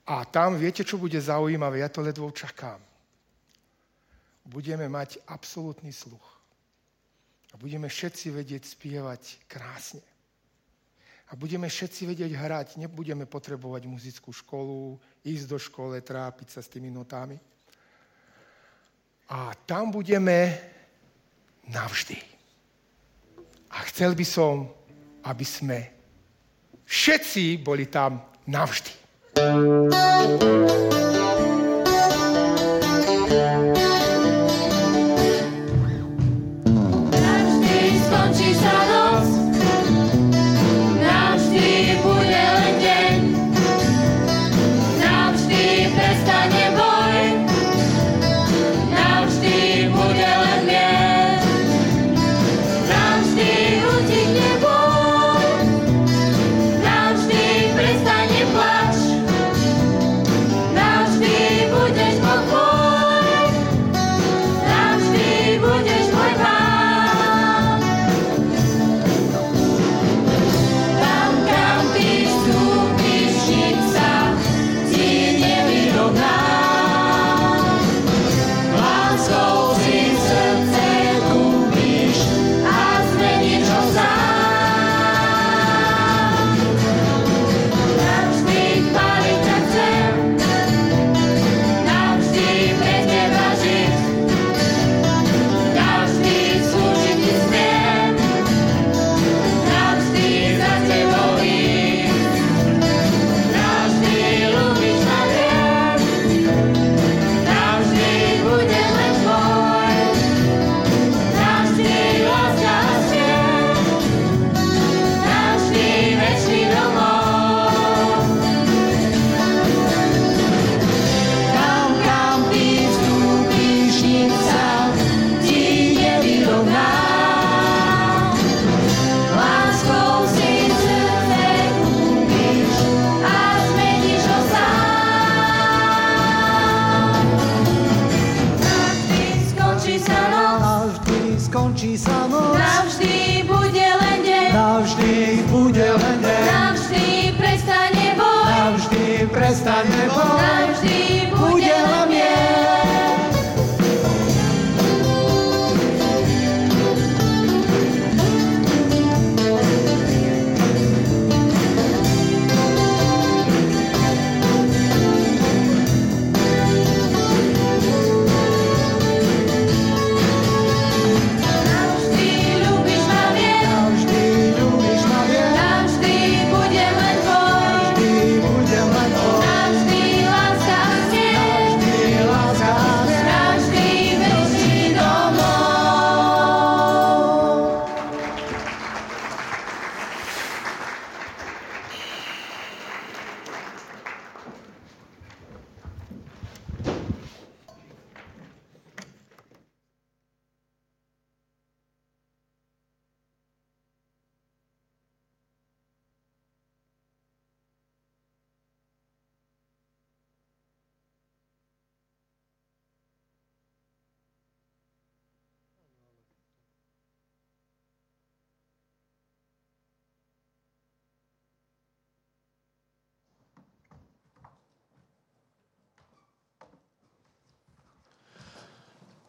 [0.06, 1.80] A tam viete, čo bude zaujímavé?
[1.80, 2.91] Ja to ledvo čakám
[4.46, 6.42] budeme mať absolútny sluch.
[7.52, 10.02] A budeme všetci vedieť spievať krásne.
[11.32, 12.68] A budeme všetci vedieť hrať.
[12.76, 17.40] Nebudeme potrebovať muzickú školu, ísť do škole, trápiť sa s tými notami.
[19.32, 20.60] A tam budeme
[21.68, 22.20] navždy.
[23.72, 24.68] A chcel by som,
[25.24, 25.78] aby sme
[26.84, 28.92] všetci boli tam navždy.
[29.40, 31.21] Navždy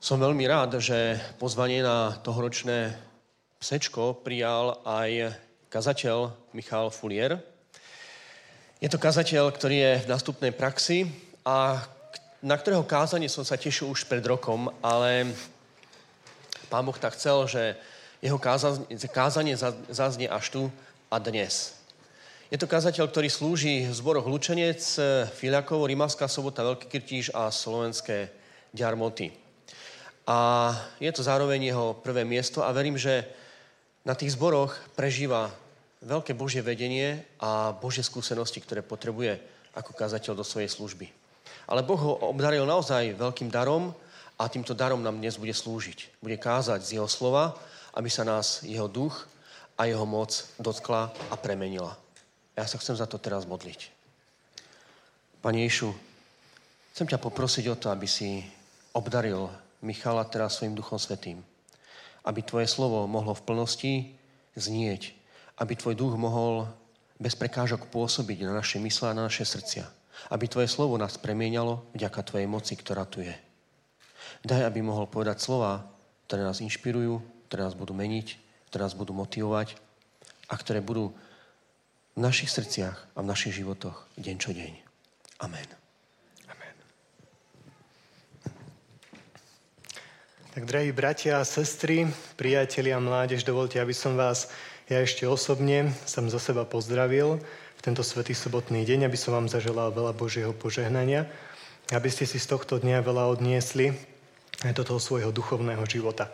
[0.03, 2.91] Som veľmi rád, že pozvanie na tohoročné
[3.55, 5.31] psečko prijal aj
[5.71, 7.39] kazateľ Michal Fulier.
[8.83, 11.07] Je to kazateľ, ktorý je v nástupnej praxi
[11.47, 11.79] a
[12.43, 15.31] na ktorého kázanie som sa tešil už pred rokom, ale
[16.67, 17.79] pán Boh tak chcel, že
[18.19, 18.35] jeho
[19.07, 19.55] kázanie
[19.87, 20.61] zaznie až tu
[21.07, 21.79] a dnes.
[22.51, 24.83] Je to kazateľ, ktorý slúži v zboroch Lučenec,
[25.31, 28.27] Filiakovo, Rimavská sobota, Veľký Krtíž a Slovenské
[28.75, 29.42] Ďarmoty.
[30.23, 30.71] A
[31.03, 33.27] je to zároveň jeho prvé miesto a verím, že
[34.07, 35.51] na tých zboroch prežíva
[36.03, 39.39] veľké Božie vedenie a Božie skúsenosti, ktoré potrebuje
[39.75, 41.07] ako kazateľ do svojej služby.
[41.67, 43.95] Ale Boh ho obdaril naozaj veľkým darom
[44.39, 46.19] a týmto darom nám dnes bude slúžiť.
[46.19, 47.55] Bude kázať z jeho slova,
[47.95, 49.27] aby sa nás jeho duch
[49.79, 51.95] a jeho moc dotkla a premenila.
[52.53, 53.89] Ja sa chcem za to teraz modliť.
[55.41, 55.91] Pane Ješu,
[56.93, 58.43] chcem ťa poprosiť o to, aby si
[58.93, 59.49] obdaril
[59.83, 61.43] Michala teraz svojim Duchom Svetým.
[62.23, 63.93] Aby tvoje slovo mohlo v plnosti
[64.55, 65.11] znieť.
[65.59, 66.71] Aby tvoj duch mohol
[67.19, 69.85] bez prekážok pôsobiť na naše mysle a na naše srdcia.
[70.31, 73.35] Aby tvoje slovo nás premienalo vďaka tvojej moci, ktorá tu je.
[74.47, 75.83] Daj, aby mohol povedať slova,
[76.27, 77.19] ktoré nás inšpirujú,
[77.51, 78.27] ktoré nás budú meniť,
[78.71, 79.75] ktoré nás budú motivovať
[80.47, 81.11] a ktoré budú
[82.13, 84.73] v našich srdciach a v našich životoch deň čo deň.
[85.43, 85.82] Amen.
[90.53, 92.05] Tak, drahí bratia a sestry,
[92.37, 94.53] priatelia a mládež, dovolte, aby som vás
[94.85, 97.41] ja ešte osobne som za seba pozdravil
[97.73, 101.25] v tento svetý sobotný deň, aby som vám zaželal veľa Božieho požehnania,
[101.89, 103.97] aby ste si z tohto dňa veľa odniesli
[104.61, 106.29] aj do toho svojho duchovného života.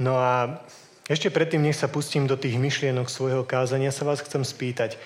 [0.00, 0.64] No a
[1.04, 4.96] ešte predtým, nech sa pustím do tých myšlienok svojho kázania, sa vás chcem spýtať.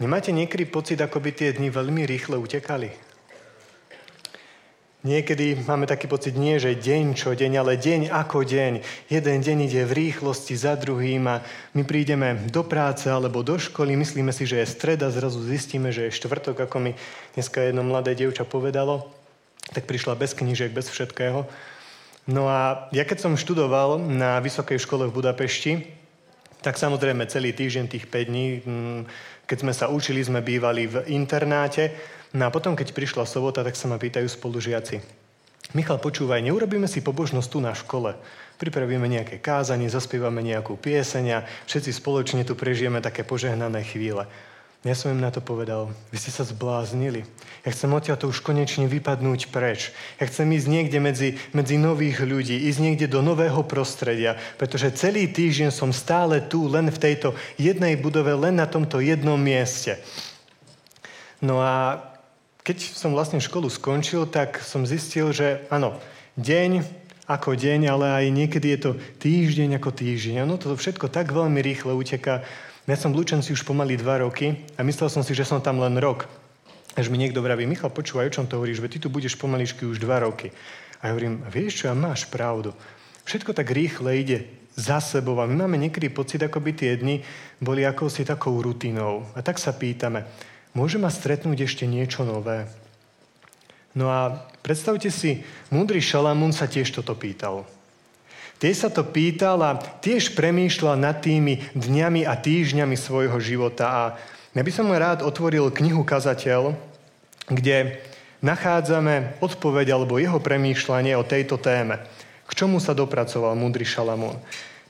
[0.00, 3.13] Nemáte niekedy pocit, ako by tie dni veľmi rýchle utekali?
[5.04, 8.80] Niekedy máme taký pocit nie, že deň čo deň, ale deň ako deň.
[9.12, 11.44] Jeden deň ide v rýchlosti za druhým a
[11.76, 16.08] my prídeme do práce alebo do školy, myslíme si, že je streda, zrazu zistíme, že
[16.08, 16.92] je štvrtok, ako mi
[17.36, 19.04] dneska jedno mladé dievča povedalo,
[19.76, 21.44] tak prišla bez knížek, bez všetkého.
[22.24, 25.84] No a ja keď som študoval na vysokej škole v Budapešti,
[26.64, 29.00] tak samozrejme celý týždeň, tých 5 dní, mm,
[29.44, 31.92] keď sme sa učili, sme bývali v internáte.
[32.34, 34.98] No a potom, keď prišla sobota, tak sa ma pýtajú spolužiaci.
[35.72, 38.18] Michal, počúvaj, neurobíme si pobožnosť tu na škole.
[38.58, 44.26] Pripravíme nejaké kázanie, zaspievame nejakú pieseň a všetci spoločne tu prežijeme také požehnané chvíle.
[44.84, 47.24] Ja som im na to povedal, vy ste sa zbláznili.
[47.64, 49.96] Ja chcem odtiaľ to už konečne vypadnúť preč.
[50.20, 55.32] Ja chcem ísť niekde medzi, medzi nových ľudí, ísť niekde do nového prostredia, pretože celý
[55.32, 59.96] týždeň som stále tu, len v tejto jednej budove, len na tomto jednom mieste.
[61.40, 62.13] No a
[62.64, 66.00] keď som vlastne školu skončil, tak som zistil, že áno,
[66.40, 66.80] deň
[67.28, 68.90] ako deň, ale aj niekedy je to
[69.20, 70.48] týždeň ako týždeň.
[70.48, 72.40] Áno, to všetko tak veľmi rýchle uteká,
[72.84, 75.80] ja som v Lučenci už pomaly dva roky a myslel som si, že som tam
[75.80, 76.28] len rok.
[76.92, 79.88] Až mi niekto vraví, Michal, počúvaj, o čom to hovoríš, veď ty tu budeš pomaličky
[79.88, 80.52] už dva roky.
[81.00, 82.76] A ja hovorím, vieš čo, a máš pravdu.
[83.24, 84.38] Všetko tak rýchle ide
[84.76, 87.24] za sebou a my máme niekedy pocit, ako by tie dni
[87.56, 89.24] boli akousi takou rutinou.
[89.32, 90.28] A tak sa pýtame,
[90.74, 92.68] môže ma stretnúť ešte niečo nové?
[93.94, 97.62] No a predstavte si, múdry Šalamún sa tiež toto pýtal.
[98.58, 103.86] Tiež sa to pýtal a tiež premýšľal nad tými dňami a týždňami svojho života.
[103.86, 104.02] A
[104.54, 106.74] ja by som rád otvoril knihu Kazateľ,
[107.50, 107.98] kde
[108.42, 111.98] nachádzame odpoveď alebo jeho premýšľanie o tejto téme.
[112.44, 114.36] K čomu sa dopracoval múdry Šalamún.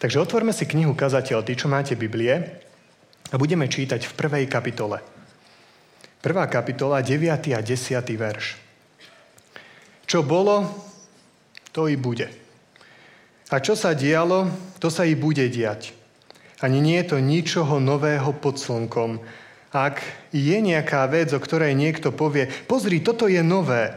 [0.03, 2.61] Takže otvorme si knihu Kazateľ, tí, čo máte Biblie,
[3.33, 5.14] a budeme čítať v prvej kapitole.
[6.25, 7.53] Prvá kapitola, 9.
[7.53, 8.01] a 10.
[8.17, 8.57] verš.
[10.09, 10.65] Čo bolo,
[11.69, 12.33] to i bude.
[13.53, 14.49] A čo sa dialo,
[14.81, 15.93] to sa i bude diať.
[16.65, 19.21] Ani nie je to ničoho nového pod slnkom.
[19.69, 20.01] Ak
[20.33, 23.93] je nejaká vec, o ktorej niekto povie, pozri, toto je nové,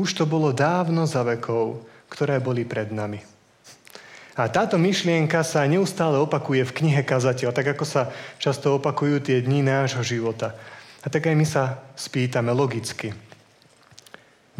[0.00, 3.20] už to bolo dávno za vekov, ktoré boli pred nami.
[4.40, 8.08] A táto myšlienka sa neustále opakuje v knihe Kazateľ, tak ako sa
[8.40, 10.56] často opakujú tie dni nášho života.
[11.08, 13.16] A tak aj my sa spýtame logicky.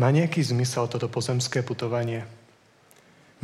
[0.00, 2.24] Má nejaký zmysel toto pozemské putovanie?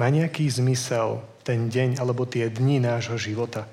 [0.00, 3.68] Má nejaký zmysel ten deň alebo tie dni nášho života.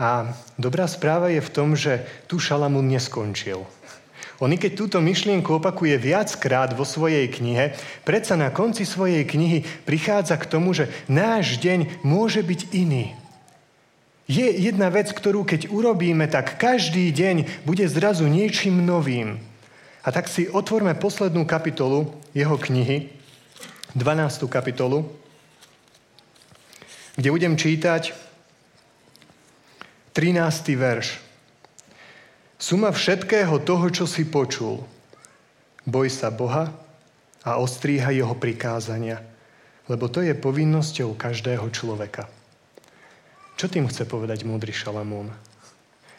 [0.00, 2.00] A dobrá správa je v tom, že
[2.32, 3.60] tu Šalamún neskončil.
[4.40, 7.76] On i keď túto myšlienku opakuje viackrát vo svojej knihe,
[8.08, 13.12] predsa na konci svojej knihy prichádza k tomu, že náš deň môže byť iný.
[14.26, 19.38] Je jedna vec, ktorú keď urobíme, tak každý deň bude zrazu niečím novým.
[20.02, 23.10] A tak si otvorme poslednú kapitolu jeho knihy,
[23.94, 24.50] 12.
[24.50, 25.06] kapitolu,
[27.14, 28.12] kde budem čítať
[30.12, 30.74] 13.
[30.74, 31.22] verš.
[32.58, 34.82] Suma všetkého toho, čo si počul.
[35.86, 36.74] Boj sa Boha
[37.46, 39.22] a ostríha jeho prikázania,
[39.86, 42.26] lebo to je povinnosťou každého človeka.
[43.56, 45.32] Čo tým chce povedať múdry Šalamún?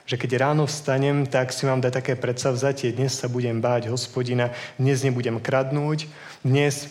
[0.09, 4.49] Že keď ráno vstanem, tak si mám dať také predsavzatie, dnes sa budem báť hospodina,
[4.81, 6.09] dnes nebudem kradnúť,
[6.41, 6.89] dnes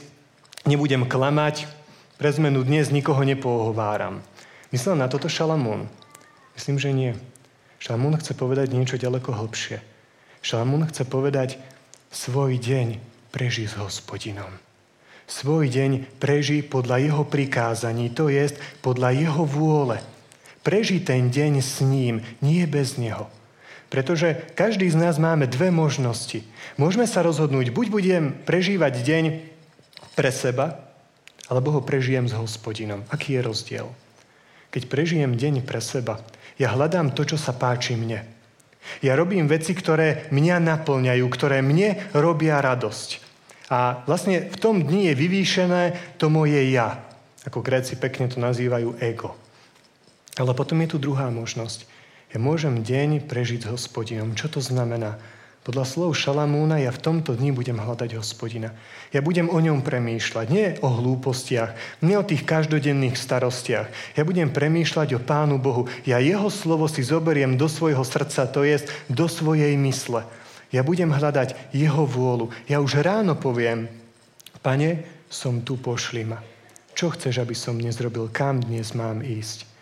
[0.63, 1.67] nebudem klamať,
[2.15, 4.23] pre zmenu dnes nikoho nepoohováram.
[4.71, 5.91] Myslel na toto Šalamún?
[6.55, 7.13] Myslím, že nie.
[7.83, 9.83] Šalamún chce povedať niečo ďaleko hlbšie.
[10.47, 11.59] Šalamún chce povedať,
[12.15, 13.03] svoj deň
[13.35, 14.63] preží s hospodinom.
[15.27, 18.47] Svoj deň preží podľa jeho prikázaní, to je
[18.79, 19.99] podľa jeho vôle.
[20.67, 23.31] Preží ten deň s ním, nie bez neho.
[23.87, 26.43] Pretože každý z nás máme dve možnosti.
[26.75, 29.25] Môžeme sa rozhodnúť, buď budem prežívať deň
[30.19, 30.91] pre seba,
[31.47, 33.07] alebo ho prežijem s hospodinom.
[33.15, 33.87] Aký je rozdiel?
[34.75, 36.19] Keď prežijem deň pre seba,
[36.59, 38.27] ja hľadám to, čo sa páči mne.
[39.07, 43.23] Ja robím veci, ktoré mňa naplňajú, ktoré mne robia radosť.
[43.71, 45.83] A vlastne v tom dni je vyvýšené
[46.19, 47.07] to moje ja.
[47.47, 49.46] Ako Gréci pekne to nazývajú ego.
[50.37, 51.89] Ale potom je tu druhá možnosť.
[52.33, 54.37] Ja môžem deň prežiť s hospodinom.
[54.37, 55.17] Čo to znamená?
[55.67, 58.71] Podľa slov Šalamúna ja v tomto dni budem hľadať hospodina.
[59.11, 61.75] Ja budem o ňom premýšľať, nie o hlúpostiach,
[62.07, 63.91] nie o tých každodenných starostiach.
[64.15, 65.91] Ja budem premýšľať o Pánu Bohu.
[66.07, 68.79] Ja jeho slovo si zoberiem do svojho srdca, to je
[69.11, 70.23] do svojej mysle.
[70.71, 72.55] Ja budem hľadať jeho vôľu.
[72.71, 73.91] Ja už ráno poviem,
[74.63, 76.39] pane, som tu, pošli ma.
[76.95, 78.31] Čo chceš, aby som dnes robil?
[78.31, 79.76] Kam dnes mám ísť?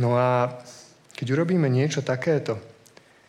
[0.00, 0.60] No a
[1.12, 2.56] keď urobíme niečo takéto,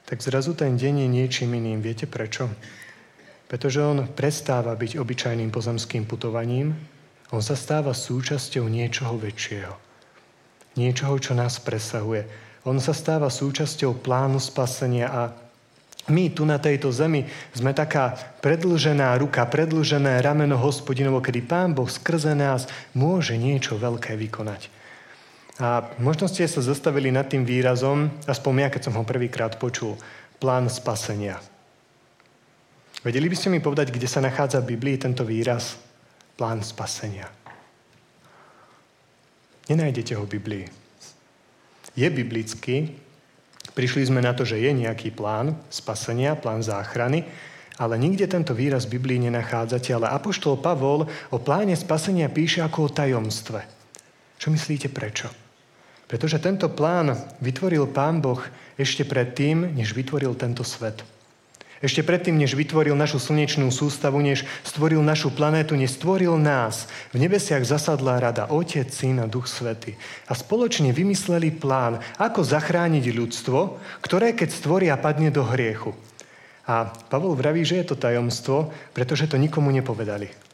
[0.08, 1.84] tak zrazu ten deň je niečím iným.
[1.84, 2.48] Viete prečo?
[3.48, 6.74] Pretože on prestáva byť obyčajným pozemským putovaním,
[7.34, 9.74] on sa stáva súčasťou niečoho väčšieho.
[10.78, 12.26] Niečoho, čo nás presahuje.
[12.64, 15.22] On sa stáva súčasťou plánu spasenia a
[16.12, 17.24] my tu na tejto zemi
[17.56, 24.20] sme taká predlžená ruka, predlžené rameno hospodinovo, kedy Pán Boh skrze nás môže niečo veľké
[24.20, 24.83] vykonať.
[25.62, 29.94] A možno ste sa zastavili nad tým výrazom, aspoň ja, keď som ho prvýkrát počul,
[30.42, 31.38] plán spasenia.
[33.06, 35.78] Vedeli by ste mi povedať, kde sa nachádza v Biblii tento výraz?
[36.34, 37.30] Plán spasenia.
[39.70, 40.66] Nenájdete ho v Biblii.
[41.94, 42.90] Je biblický,
[43.78, 47.30] prišli sme na to, že je nejaký plán spasenia, plán záchrany,
[47.78, 52.90] ale nikde tento výraz v Biblii nenachádzate, ale Apoštol Pavol o pláne spasenia píše ako
[52.90, 53.62] o tajomstve.
[54.42, 55.43] Čo myslíte prečo?
[56.14, 58.38] Pretože tento plán vytvoril Pán Boh
[58.78, 61.02] ešte predtým, než vytvoril tento svet.
[61.82, 66.86] Ešte predtým, než vytvoril našu slnečnú sústavu, než stvoril našu planétu, než stvoril nás.
[67.10, 69.98] V nebesiach zasadla rada Otec, Syn a Duch Svety.
[70.30, 75.98] A spoločne vymysleli plán, ako zachrániť ľudstvo, ktoré keď stvoria, padne do hriechu.
[76.70, 80.53] A Pavol vraví, že je to tajomstvo, pretože to nikomu nepovedali.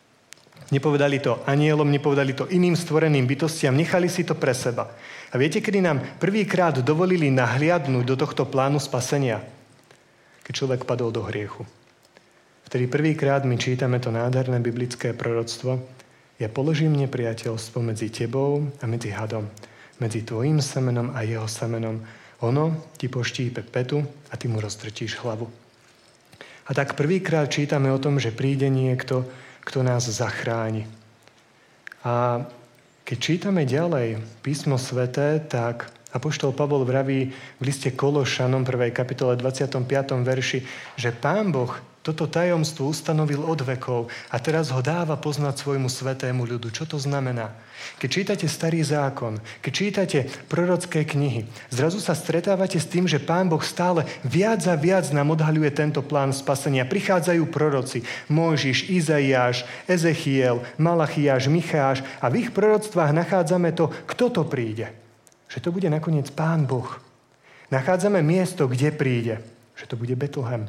[0.69, 4.85] Nepovedali to anielom, nepovedali to iným stvoreným bytostiam, nechali si to pre seba.
[5.33, 9.41] A viete, kedy nám prvýkrát dovolili nahliadnúť do tohto plánu spasenia?
[10.45, 11.65] Keď človek padol do hriechu.
[12.69, 15.81] Vtedy prvýkrát my čítame to nádherné biblické proroctvo.
[16.37, 19.49] Ja položím nepriateľstvo medzi tebou a medzi hadom.
[19.97, 21.97] Medzi tvojim semenom a jeho semenom.
[22.45, 25.49] Ono ti poštípe petu a ty mu roztrčíš hlavu.
[26.69, 29.25] A tak prvýkrát čítame o tom, že príde niekto,
[29.63, 30.87] kto nás zachráni.
[32.03, 32.45] A
[33.03, 38.89] keď čítame ďalej písmo sveté, tak Apoštol Pavol vraví v liste Kološanom 1.
[38.93, 39.81] kapitole 25.
[40.25, 40.59] verši,
[40.97, 41.73] že Pán Boh
[42.09, 46.73] toto tajomstvo ustanovil od vekov a teraz ho dáva poznať svojmu svetému ľudu.
[46.73, 47.53] Čo to znamená?
[48.01, 53.45] Keď čítate starý zákon, keď čítate prorocké knihy, zrazu sa stretávate s tým, že Pán
[53.45, 56.89] Boh stále viac a viac nám odhaľuje tento plán spasenia.
[56.89, 58.01] Prichádzajú proroci,
[58.33, 64.89] Mojžiš, Izaiáš, Ezechiel, Malachiáš, Micháš a v ich proroctvách nachádzame to, kto to príde.
[65.53, 66.89] Že to bude nakoniec Pán Boh.
[67.69, 69.45] Nachádzame miesto, kde príde.
[69.77, 70.65] Že to bude Betlehem.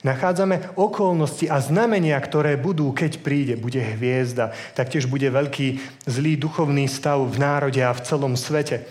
[0.00, 3.54] Nachádzame okolnosti a znamenia, ktoré budú, keď príde.
[3.60, 5.78] Bude hviezda, taktiež bude veľký
[6.08, 8.88] zlý duchovný stav v národe a v celom svete.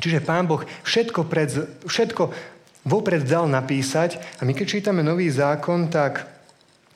[0.00, 1.52] Čiže Pán Boh všetko, pred,
[1.84, 2.32] všetko
[2.88, 6.24] vopred dal napísať a my keď čítame Nový zákon, tak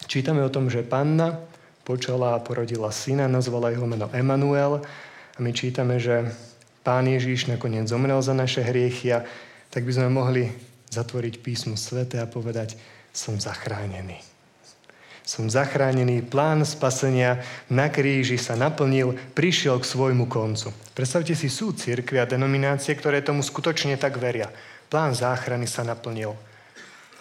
[0.09, 1.37] čítame o tom, že Panna
[1.85, 4.80] počala a porodila syna, nazvala jeho meno Emanuel
[5.37, 6.32] a my čítame, že
[6.80, 9.24] Pán Ježíš nakoniec zomrel za naše hriechy a
[9.68, 10.49] tak by sme mohli
[10.93, 12.76] zatvoriť písmo svete a povedať,
[13.14, 14.18] som zachránený.
[15.24, 17.40] Som zachránený, plán spasenia
[17.72, 20.68] na kríži sa naplnil, prišiel k svojmu koncu.
[20.92, 24.52] Predstavte si, sú církvy a denominácie, ktoré tomu skutočne tak veria.
[24.92, 26.36] Plán záchrany sa naplnil.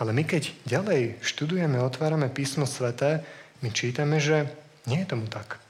[0.04, 3.24] Ale my keď ďalej študujeme, otvárame písmo sveté,
[3.64, 4.52] my čítame, že
[4.84, 5.64] nie je tomu tak.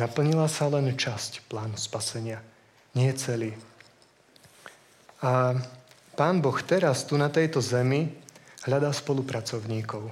[0.00, 2.40] Naplnila sa len časť plánu spasenia.
[2.96, 3.52] Nie celý.
[5.20, 5.60] A
[6.16, 8.19] pán Boh teraz tu na tejto zemi
[8.68, 10.10] hľadá spolupracovníkov.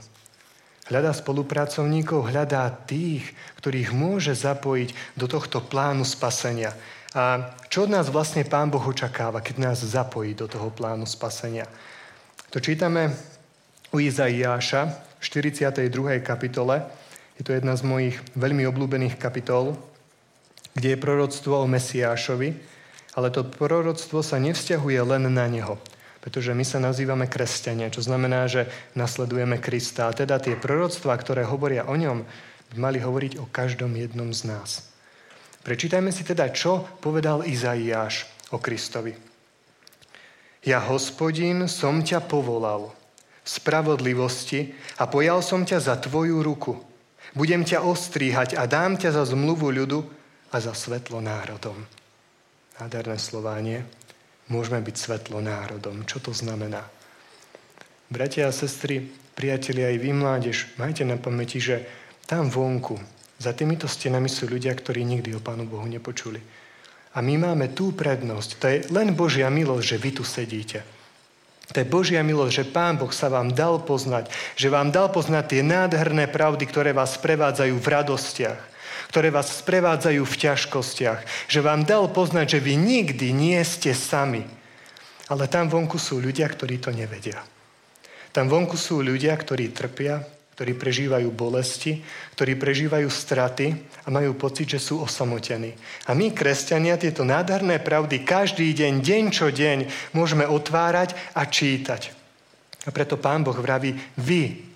[0.88, 3.28] Hľadá spolupracovníkov, hľadá tých,
[3.61, 6.72] ktorých môže zapojiť do tohto plánu spasenia.
[7.12, 11.68] A čo od nás vlastne Pán Boh očakáva, keď nás zapojí do toho plánu spasenia?
[12.49, 13.12] To čítame
[13.92, 14.80] u Izaiáša
[15.20, 16.24] v 42.
[16.24, 16.84] kapitole.
[17.36, 19.76] Je to jedna z mojich veľmi obľúbených kapitol,
[20.72, 22.57] kde je proroctvo o Mesiášovi,
[23.16, 25.76] ale to proroctvo sa nevzťahuje len na neho,
[26.19, 28.66] pretože my sa nazývame kresťania, čo znamená, že
[28.99, 30.11] nasledujeme Krista.
[30.11, 32.27] A teda tie proroctvá, ktoré hovoria o ňom,
[32.75, 34.71] by mali hovoriť o každom jednom z nás.
[35.62, 39.14] Prečítajme si teda, čo povedal Izaiáš o Kristovi.
[40.66, 42.93] Ja, hospodin, som ťa povolal
[43.49, 46.77] spravodlivosti a pojal som ťa za tvoju ruku.
[47.33, 50.01] Budem ťa ostríhať a dám ťa za zmluvu ľudu
[50.53, 51.77] a za svetlo národom.
[52.77, 53.97] Nádherné slovanie.
[54.49, 56.09] Môžeme byť svetlo národom.
[56.09, 56.84] Čo to znamená?
[58.09, 59.05] Bratia a sestry,
[59.36, 61.84] priatelia aj vy mládež, majte na pamäti, že
[62.24, 62.96] tam vonku,
[63.38, 66.42] za týmito stenami sú ľudia, ktorí nikdy o Pánu Bohu nepočuli.
[67.14, 68.51] A my máme tú prednosť.
[68.59, 70.82] To je len Božia milosť, že vy tu sedíte.
[71.70, 75.44] To je Božia milosť, že Pán Boh sa vám dal poznať, že vám dal poznať
[75.55, 78.61] tie nádherné pravdy, ktoré vás prevádzajú v radostiach,
[79.07, 84.42] ktoré vás sprevádzajú v ťažkostiach, že vám dal poznať, že vy nikdy nie ste sami.
[85.30, 87.38] Ale tam vonku sú ľudia, ktorí to nevedia.
[88.34, 90.24] Tam vonku sú ľudia, ktorí trpia,
[90.59, 92.03] ktorí prežívajú bolesti,
[92.34, 93.66] ktorí prežívajú straty
[94.03, 95.70] a majú pocit, že sú osamotení.
[96.11, 99.78] A my, kresťania, tieto nádherné pravdy každý deň, deň čo deň,
[100.18, 102.11] môžeme otvárať a čítať.
[102.86, 104.66] A preto Pán Boh vraví, vy,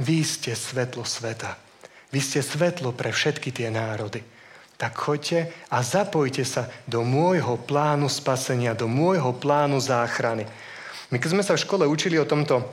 [0.00, 1.65] vy ste svetlo sveta.
[2.16, 4.24] Vy ste svetlo pre všetky tie národy.
[4.80, 10.48] Tak choďte a zapojte sa do môjho plánu spasenia, do môjho plánu záchrany.
[11.12, 12.64] My keď sme sa v škole učili o tomto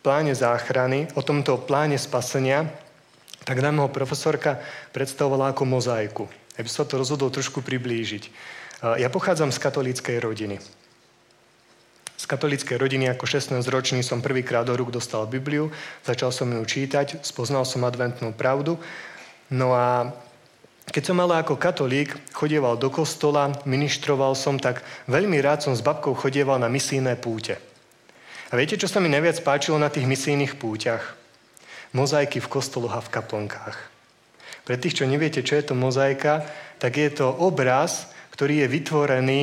[0.00, 2.64] pláne záchrany, o tomto pláne spasenia,
[3.44, 4.56] tak nám ho profesorka
[4.96, 6.24] predstavovala ako mozaiku.
[6.56, 8.24] Ja by som to rozhodol trošku priblížiť.
[8.96, 10.64] Ja pochádzam z katolíckej rodiny.
[12.18, 15.70] Z katolíckej rodiny ako 16-ročný som prvýkrát do rúk dostal Bibliu,
[16.02, 18.74] začal som ju čítať, spoznal som adventnú pravdu.
[19.54, 20.10] No a
[20.90, 25.84] keď som ale ako katolík chodieval do kostola, ministroval som, tak veľmi rád som s
[25.84, 27.54] babkou chodieval na misijné púte.
[28.50, 31.14] A viete, čo sa mi najviac páčilo na tých misijných púťach?
[31.94, 33.76] Mozaiky v kostoloch a v kaplnkách.
[34.66, 36.42] Pre tých, čo neviete, čo je to mozaika,
[36.82, 39.42] tak je to obraz, ktorý je vytvorený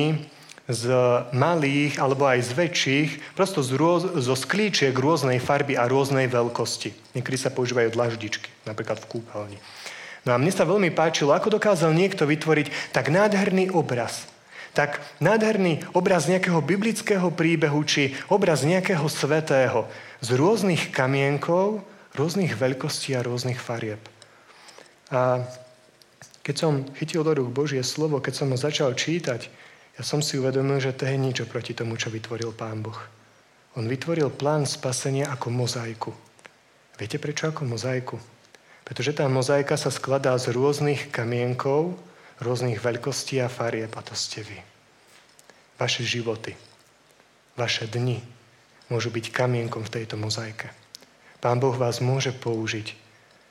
[0.66, 0.90] z
[1.30, 7.14] malých alebo aj z väčších, prosto z rôz, zo sklíčiek rôznej farby a rôznej veľkosti.
[7.14, 9.58] Niekedy sa používajú dlaždičky, napríklad v kúpeľni.
[10.26, 14.26] No a mne sa veľmi páčilo, ako dokázal niekto vytvoriť tak nádherný obraz,
[14.74, 19.86] tak nádherný obraz nejakého biblického príbehu či obraz nejakého svetého
[20.18, 21.78] z rôznych kamienkov,
[22.18, 24.02] rôznych veľkostí a rôznych farieb.
[25.14, 25.46] A
[26.42, 29.46] keď som chytil do rúk Božie slovo, keď som ho začal čítať,
[29.96, 33.00] ja som si uvedomil, že to je nič proti tomu, čo vytvoril Pán Boh.
[33.76, 36.12] On vytvoril plán spasenia ako mozaiku.
[36.96, 38.16] Viete prečo ako mozaiku?
[38.84, 41.96] Pretože tá mozaika sa skladá z rôznych kamienkov,
[42.40, 44.60] rôznych veľkostí a farieb a to ste vy.
[45.76, 46.56] Vaše životy,
[47.56, 48.20] vaše dni
[48.88, 50.72] môžu byť kamienkom v tejto mozaike.
[51.40, 53.05] Pán Boh vás môže použiť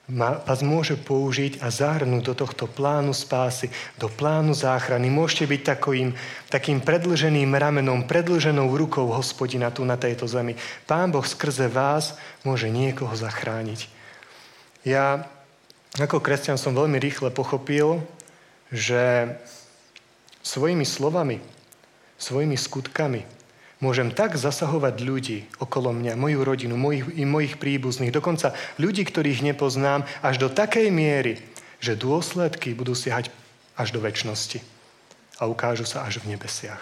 [0.05, 5.09] vás môže použiť a zahrnúť do tohto plánu spásy, do plánu záchrany.
[5.09, 6.13] Môžete byť takým,
[6.49, 10.53] takým predlženým ramenom, predlženou rukou hospodina tu na tejto zemi.
[10.85, 13.89] Pán Boh skrze vás môže niekoho zachrániť.
[14.85, 15.25] Ja
[15.97, 18.05] ako kresťan som veľmi rýchle pochopil,
[18.69, 19.33] že
[20.45, 21.41] svojimi slovami,
[22.21, 23.34] svojimi skutkami
[23.85, 29.45] môžem tak zasahovať ľudí okolo mňa, moju rodinu, mojich, i mojich príbuzných, dokonca ľudí, ktorých
[29.45, 31.37] nepoznám, až do takej miery,
[31.77, 33.29] že dôsledky budú siahať
[33.77, 34.65] až do väčšnosti
[35.37, 36.81] a ukážu sa až v nebesiach.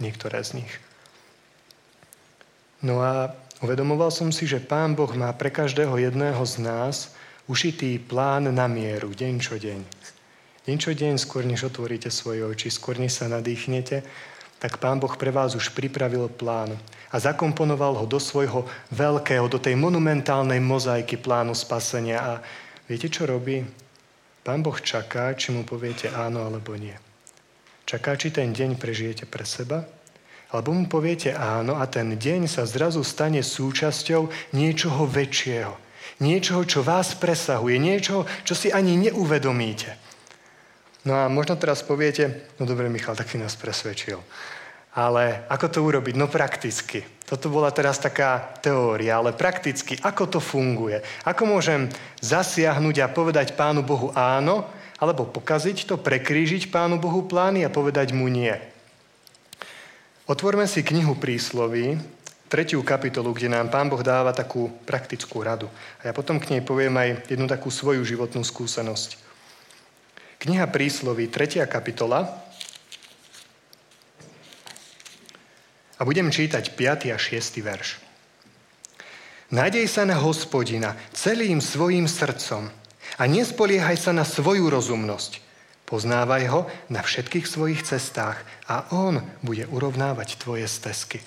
[0.00, 0.72] Niektoré z nich.
[2.80, 7.12] No a uvedomoval som si, že Pán Boh má pre každého jedného z nás
[7.50, 9.80] ušitý plán na mieru, deň čo deň.
[10.70, 14.06] Deň čo deň, skôr než otvoríte svoje oči, skôr než sa nadýchnete,
[14.58, 16.74] tak Pán Boh pre vás už pripravil plán
[17.08, 22.18] a zakomponoval ho do svojho veľkého, do tej monumentálnej mozaiky plánu spasenia.
[22.20, 22.32] A
[22.90, 23.62] viete, čo robí?
[24.42, 26.94] Pán Boh čaká, či mu poviete áno alebo nie.
[27.88, 29.86] Čaká, či ten deň prežijete pre seba,
[30.52, 35.72] alebo mu poviete áno a ten deň sa zrazu stane súčasťou niečoho väčšieho.
[36.18, 40.07] Niečoho, čo vás presahuje, niečoho, čo si ani neuvedomíte.
[41.06, 44.18] No a možno teraz poviete, no dobre Michal, tak si nás presvedčil.
[44.98, 46.14] Ale ako to urobiť?
[46.18, 47.06] No prakticky.
[47.22, 50.98] Toto bola teraz taká teória, ale prakticky, ako to funguje?
[51.22, 51.86] Ako môžem
[52.18, 54.66] zasiahnuť a povedať Pánu Bohu áno,
[54.98, 58.50] alebo pokaziť to, prekrížiť Pánu Bohu plány a povedať mu nie?
[60.26, 61.94] Otvorme si knihu prísloví,
[62.50, 65.70] tretiu kapitolu, kde nám Pán Boh dáva takú praktickú radu.
[66.02, 69.27] A ja potom k nej poviem aj jednu takú svoju životnú skúsenosť.
[70.38, 72.26] Kniha prísloví, tretia kapitola.
[75.98, 77.10] A budem čítať 5.
[77.10, 77.58] a 6.
[77.58, 77.98] verš.
[79.50, 82.70] Nádej sa na hospodina celým svojim srdcom
[83.18, 85.48] a nespoliehaj sa na svoju rozumnosť,
[85.88, 88.36] Poznávaj ho na všetkých svojich cestách
[88.68, 91.24] a on bude urovnávať tvoje stezky.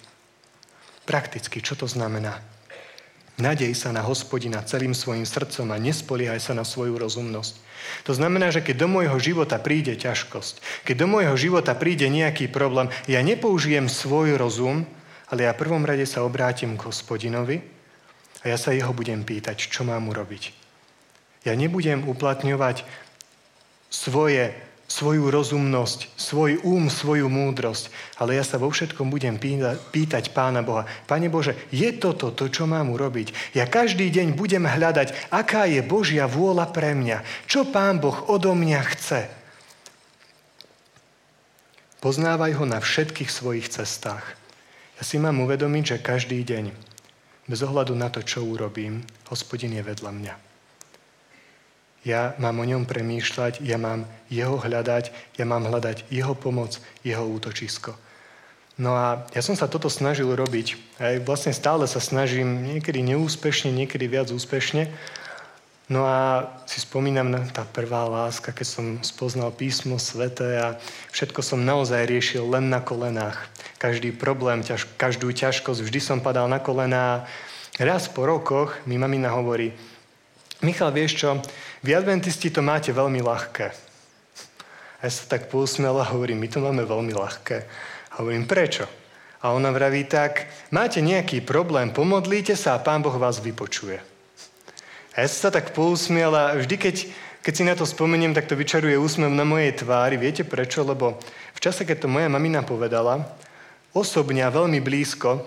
[1.10, 2.46] Prakticky, čo to znamená?
[3.42, 7.58] Nadej sa na hospodina celým svojim srdcom a nespoliehaj sa na svoju rozumnosť.
[8.06, 12.50] To znamená, že keď do môjho života príde ťažkosť, keď do môjho života príde nejaký
[12.50, 14.88] problém, ja nepoužijem svoj rozum,
[15.32, 17.64] ale ja prvom rade sa obrátim k hospodinovi
[18.44, 20.52] a ja sa jeho budem pýtať, čo mám urobiť.
[21.46, 22.86] Ja nebudem uplatňovať
[23.90, 24.54] svoje,
[24.92, 27.88] svoju rozumnosť, svoj úm, svoju múdrosť.
[28.20, 30.84] Ale ja sa vo všetkom budem pýtať Pána Boha.
[31.08, 33.56] Pane Bože, je toto to, čo mám urobiť?
[33.56, 37.48] Ja každý deň budem hľadať, aká je Božia vôľa pre mňa.
[37.48, 39.32] Čo Pán Boh odo mňa chce?
[42.04, 44.36] Poznávaj ho na všetkých svojich cestách.
[45.00, 46.66] Ja si mám uvedomiť, že každý deň,
[47.48, 50.51] bez ohľadu na to, čo urobím, hospodin je vedľa mňa.
[52.02, 57.22] Ja mám o ňom premýšľať, ja mám jeho hľadať, ja mám hľadať jeho pomoc, jeho
[57.22, 57.94] útočisko.
[58.82, 60.98] No a ja som sa toto snažil robiť.
[60.98, 64.90] Aj vlastne stále sa snažím, niekedy neúspešne, niekedy viac úspešne.
[65.92, 70.80] No a si spomínam na tá prvá láska, keď som spoznal písmo sveté a
[71.12, 73.38] všetko som naozaj riešil len na kolenách.
[73.78, 77.28] Každý problém, ťaž, každú ťažkosť, vždy som padal na kolená.
[77.76, 79.76] Raz po rokoch mi mamina hovorí,
[80.62, 81.42] Michal, vieš čo,
[81.82, 83.68] vy adventisti to máte veľmi ľahké.
[85.02, 87.58] A ja sa tak pousmiel a hovorím, my to máme veľmi ľahké.
[88.14, 88.86] A hovorím, prečo?
[89.42, 93.98] A ona vraví tak, máte nejaký problém, pomodlíte sa a Pán Boh vás vypočuje.
[95.18, 96.96] A ja sa tak pousmiel a vždy, keď,
[97.42, 100.22] keď si na to spomeniem, tak to vyčaruje úsmev na mojej tvári.
[100.22, 100.86] Viete prečo?
[100.86, 101.18] Lebo
[101.58, 103.26] v čase, keď to moja mamina povedala,
[103.98, 105.42] osobne a veľmi blízko,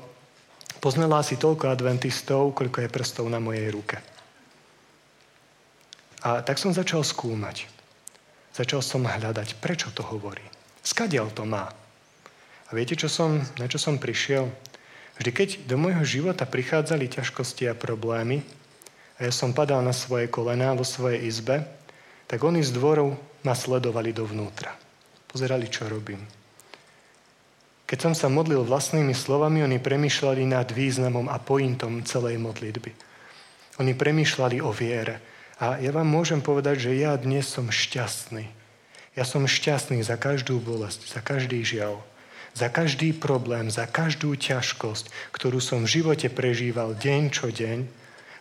[0.82, 4.13] poznala si toľko adventistov, koľko je prstov na mojej ruke.
[6.24, 7.68] A tak som začal skúmať.
[8.56, 10.42] Začal som hľadať, prečo to hovorí.
[10.80, 11.68] Skadiaľ to má.
[12.64, 14.48] A viete, čo som, na čo som prišiel?
[15.20, 18.40] Vždy, keď do môjho života prichádzali ťažkosti a problémy
[19.20, 21.62] a ja som padal na svoje kolená vo svojej izbe,
[22.26, 23.14] tak oni z dvorov
[23.44, 24.72] ma sledovali dovnútra.
[25.28, 26.24] Pozerali, čo robím.
[27.84, 32.90] Keď som sa modlil vlastnými slovami, oni premýšľali nad významom a pointom celej modlitby.
[33.84, 35.33] Oni premýšľali o viere.
[35.62, 38.50] A ja vám môžem povedať, že ja dnes som šťastný.
[39.14, 42.02] Ja som šťastný za každú bolesť, za každý žiaľ,
[42.58, 47.86] za každý problém, za každú ťažkosť, ktorú som v živote prežíval deň čo deň,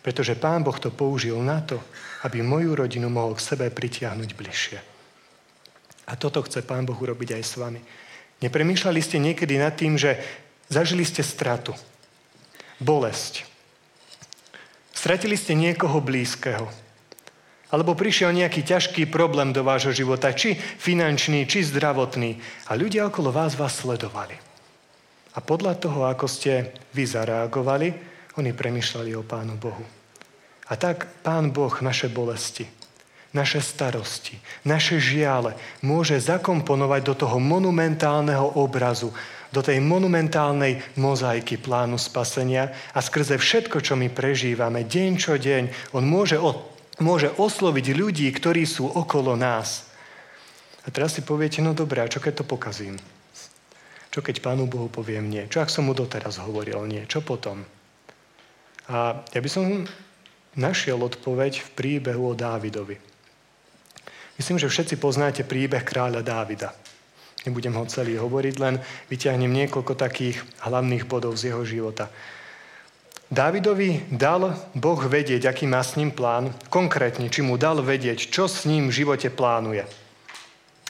[0.01, 1.77] pretože Pán Boh to použil na to,
[2.25, 4.79] aby moju rodinu mohol k sebe pritiahnuť bližšie.
[6.09, 7.79] A toto chce Pán Boh urobiť aj s vami.
[8.41, 10.17] Nepremýšľali ste niekedy nad tým, že
[10.67, 11.77] zažili ste stratu,
[12.81, 13.45] bolesť.
[14.91, 16.82] Stratili ste niekoho blízkeho
[17.73, 22.37] alebo prišiel nejaký ťažký problém do vášho života, či finančný, či zdravotný.
[22.69, 24.37] A ľudia okolo vás vás sledovali.
[25.33, 27.89] A podľa toho, ako ste vy zareagovali,
[28.37, 29.81] oni premyšľali o Pánu Bohu.
[30.69, 32.69] A tak Pán Boh naše bolesti,
[33.33, 34.37] naše starosti,
[34.69, 39.09] naše žiale môže zakomponovať do toho monumentálneho obrazu,
[39.53, 45.93] do tej monumentálnej mozaiky plánu spasenia a skrze všetko, čo my prežívame, deň čo deň,
[45.97, 49.89] on môže od môže osloviť ľudí, ktorí sú okolo nás.
[50.83, 52.99] A teraz si poviete, no dobré, a čo keď to pokazím?
[54.13, 55.49] Čo keď Pánu Bohu poviem nie?
[55.49, 57.07] Čo ak som mu doteraz hovoril nie?
[57.09, 57.65] Čo potom?
[58.91, 59.87] A ja by som
[60.53, 62.99] našiel odpoveď v príbehu o Dávidovi.
[64.37, 66.73] Myslím, že všetci poznáte príbeh kráľa Dávida.
[67.43, 68.79] Nebudem ho celý hovoriť, len
[69.09, 72.07] vyťahnem niekoľko takých hlavných bodov z jeho života.
[73.33, 78.45] Dávidovi dal Boh vedieť, aký má s ním plán, konkrétne, či mu dal vedieť, čo
[78.45, 79.89] s ním v živote plánuje.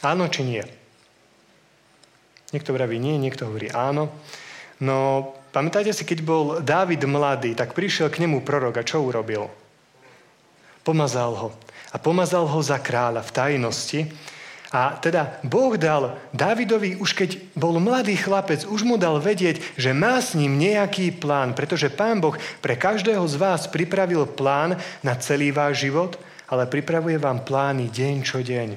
[0.04, 0.64] Áno či nie?
[2.52, 4.12] Niekto vraví nie, niekto hovorí áno.
[4.84, 9.48] No, pamätáte si, keď bol Dávid mladý, tak prišiel k nemu prorok a čo urobil?
[10.84, 11.50] Pomazal ho.
[11.90, 14.00] A pomazal ho za kráľa v tajnosti
[14.74, 19.94] a teda Boh dal Dávidovi, už keď bol mladý chlapec, už mu dal vedieť, že
[19.94, 25.14] má s ním nejaký plán, pretože Pán Boh pre každého z vás pripravil plán na
[25.14, 26.18] celý váš život,
[26.50, 28.70] ale pripravuje vám plány deň čo deň.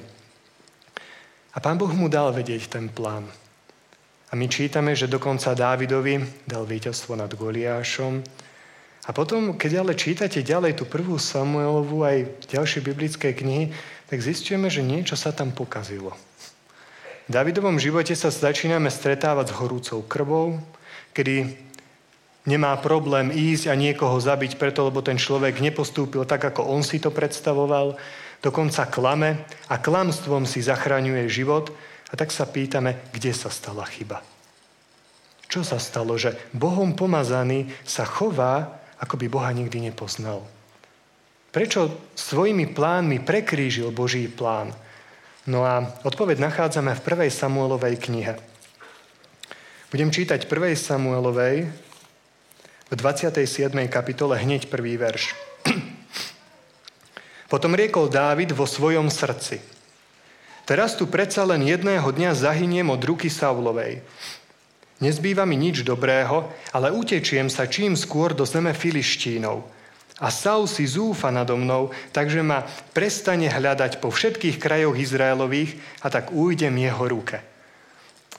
[1.51, 3.25] A Pán Boh mu dal vedieť ten plán.
[4.29, 8.21] A my čítame, že dokonca Dávidovi dal víťazstvo nad Goliášom.
[9.07, 13.73] A potom, keď ale čítate ďalej tú prvú Samuelovu aj ďalšie biblické knihy,
[14.07, 16.15] tak zistíme, že niečo sa tam pokazilo.
[17.27, 20.63] V Davidovom živote sa začíname stretávať s horúcou krvou,
[21.11, 21.59] kedy
[22.47, 27.03] nemá problém ísť a niekoho zabiť preto, lebo ten človek nepostúpil tak, ako on si
[27.03, 27.99] to predstavoval,
[28.39, 31.75] dokonca klame a klamstvom si zachraňuje život
[32.07, 34.23] a tak sa pýtame, kde sa stala chyba.
[35.51, 40.47] Čo sa stalo, že Bohom pomazaný sa chová, ako by Boha nikdy nepoznal.
[41.57, 44.77] Prečo svojimi plánmi prekrížil Boží plán?
[45.49, 47.33] No a odpoveď nachádzame v 1.
[47.33, 48.37] Samuelovej knihe.
[49.89, 50.53] Budem čítať 1.
[50.77, 51.65] Samuelovej
[52.85, 53.73] v 27.
[53.89, 55.33] kapitole hneď prvý verš.
[57.49, 59.57] Potom riekol Dávid vo svojom srdci.
[60.61, 64.05] Teraz tu predsa len jedného dňa zahyniem od ruky Saulovej.
[65.01, 69.65] Nezbýva mi nič dobrého, ale utečiem sa čím skôr do zeme Filištínov–
[70.17, 76.09] a Saul si zúfa nado mnou, takže ma prestane hľadať po všetkých krajoch Izraelových a
[76.09, 77.37] tak ujdem jeho ruke.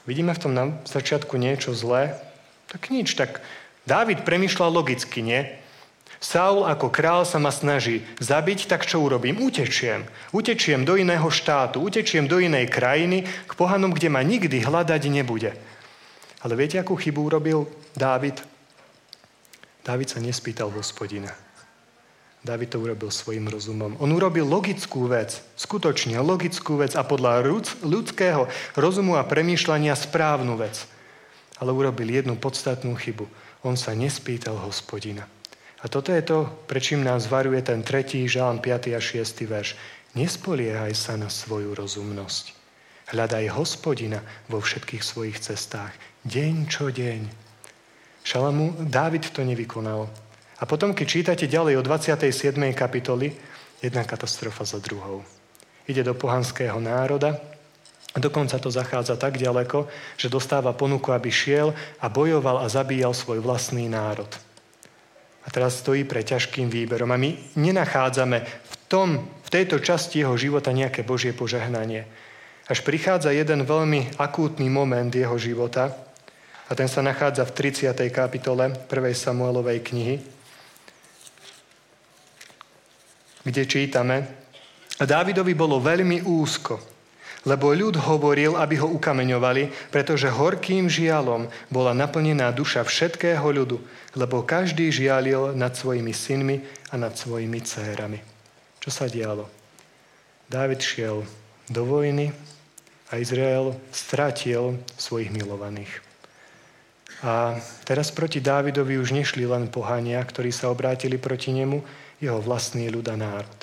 [0.02, 2.18] Vidíme v tom na začiatku niečo zlé?
[2.66, 3.38] Tak nič, tak
[3.88, 5.48] Dávid premyšľa logicky, nie?
[6.20, 9.40] Saul ako král sa ma snaží zabiť, tak čo urobím?
[9.40, 10.04] Utečiem.
[10.34, 15.56] Utečiem do iného štátu, utečiem do inej krajiny, k pohanom, kde ma nikdy hľadať nebude.
[16.44, 17.64] Ale viete, akú chybu urobil
[17.96, 18.44] Dávid?
[19.86, 21.47] Dávid sa nespýtal hospodina.
[22.48, 24.00] David to urobil svojim rozumom.
[24.00, 27.44] On urobil logickú vec, skutočne logickú vec a podľa
[27.84, 30.88] ľudského rozumu a premýšľania správnu vec.
[31.60, 33.28] Ale urobil jednu podstatnú chybu.
[33.68, 35.28] On sa nespýtal hospodina.
[35.84, 38.96] A toto je to, prečím nás varuje ten tretí žálm, 5.
[38.96, 39.44] a 6.
[39.44, 39.76] verš.
[40.16, 42.56] Nespoliehaj sa na svoju rozumnosť.
[43.12, 45.92] Hľadaj hospodina vo všetkých svojich cestách.
[46.24, 47.28] Deň čo deň.
[48.24, 50.27] Šalamu, Dávid to nevykonal.
[50.58, 52.58] A potom, keď čítate ďalej o 27.
[52.74, 53.30] kapitoli,
[53.78, 55.22] jedna katastrofa za druhou.
[55.86, 57.38] Ide do pohanského národa,
[58.18, 59.86] dokonca to zachádza tak ďaleko,
[60.18, 61.70] že dostáva ponuku, aby šiel
[62.02, 64.28] a bojoval a zabíjal svoj vlastný národ.
[65.46, 67.08] A teraz stojí pre ťažkým výberom.
[67.08, 69.08] A my nenachádzame v, tom,
[69.46, 72.04] v tejto časti jeho života nejaké Božie požehnanie.
[72.68, 75.96] Až prichádza jeden veľmi akútny moment jeho života,
[76.68, 77.96] a ten sa nachádza v 30.
[78.12, 78.92] kapitole 1.
[79.16, 80.20] Samuelovej knihy,
[83.48, 84.28] kde čítame,
[85.00, 86.76] Dávidovi bolo veľmi úzko,
[87.46, 93.78] lebo ľud hovoril, aby ho ukameňovali, pretože horkým žialom bola naplnená duša všetkého ľudu,
[94.18, 96.60] lebo každý žialil nad svojimi synmi
[96.92, 98.20] a nad svojimi dcérami.
[98.82, 99.48] Čo sa dialo?
[100.50, 101.24] Dávid šiel
[101.70, 102.34] do vojny
[103.08, 106.04] a Izrael stratil svojich milovaných.
[107.18, 111.82] A teraz proti Dávidovi už nešli len pohania, ktorí sa obrátili proti nemu,
[112.18, 113.58] jeho vlastný ľud a národ.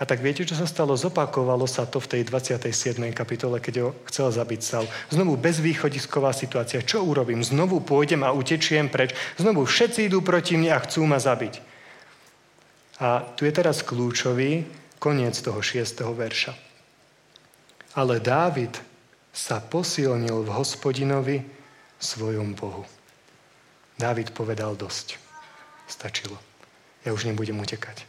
[0.00, 0.98] A tak viete, čo sa stalo?
[0.98, 2.98] Zopakovalo sa to v tej 27.
[3.14, 4.90] kapitole, keď ho chcel zabiť Saul.
[5.14, 6.82] Znovu bezvýchodisková situácia.
[6.82, 7.38] Čo urobím?
[7.38, 9.14] Znovu pôjdem a utečiem preč.
[9.38, 11.54] Znovu všetci idú proti mne a chcú ma zabiť.
[12.98, 14.66] A tu je teraz kľúčový
[14.98, 16.02] koniec toho 6.
[16.02, 16.52] verša.
[17.94, 18.74] Ale Dávid
[19.30, 21.46] sa posilnil v hospodinovi
[22.02, 22.82] svojom Bohu.
[23.94, 25.14] Dávid povedal dosť.
[25.86, 26.51] Stačilo
[27.02, 28.06] ja už nebudem utekať.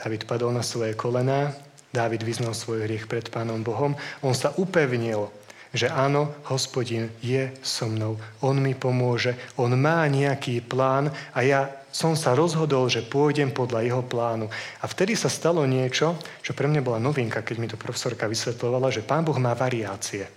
[0.00, 1.52] David padol na svoje kolená,
[1.90, 3.98] Dávid vyznal svoj hriech pred Pánom Bohom.
[4.22, 5.26] On sa upevnil,
[5.74, 8.14] že áno, hospodin je so mnou.
[8.46, 13.82] On mi pomôže, on má nejaký plán a ja som sa rozhodol, že pôjdem podľa
[13.82, 14.46] jeho plánu.
[14.78, 16.14] A vtedy sa stalo niečo,
[16.46, 20.30] čo pre mňa bola novinka, keď mi to profesorka vysvetlovala, že Pán Boh má variácie.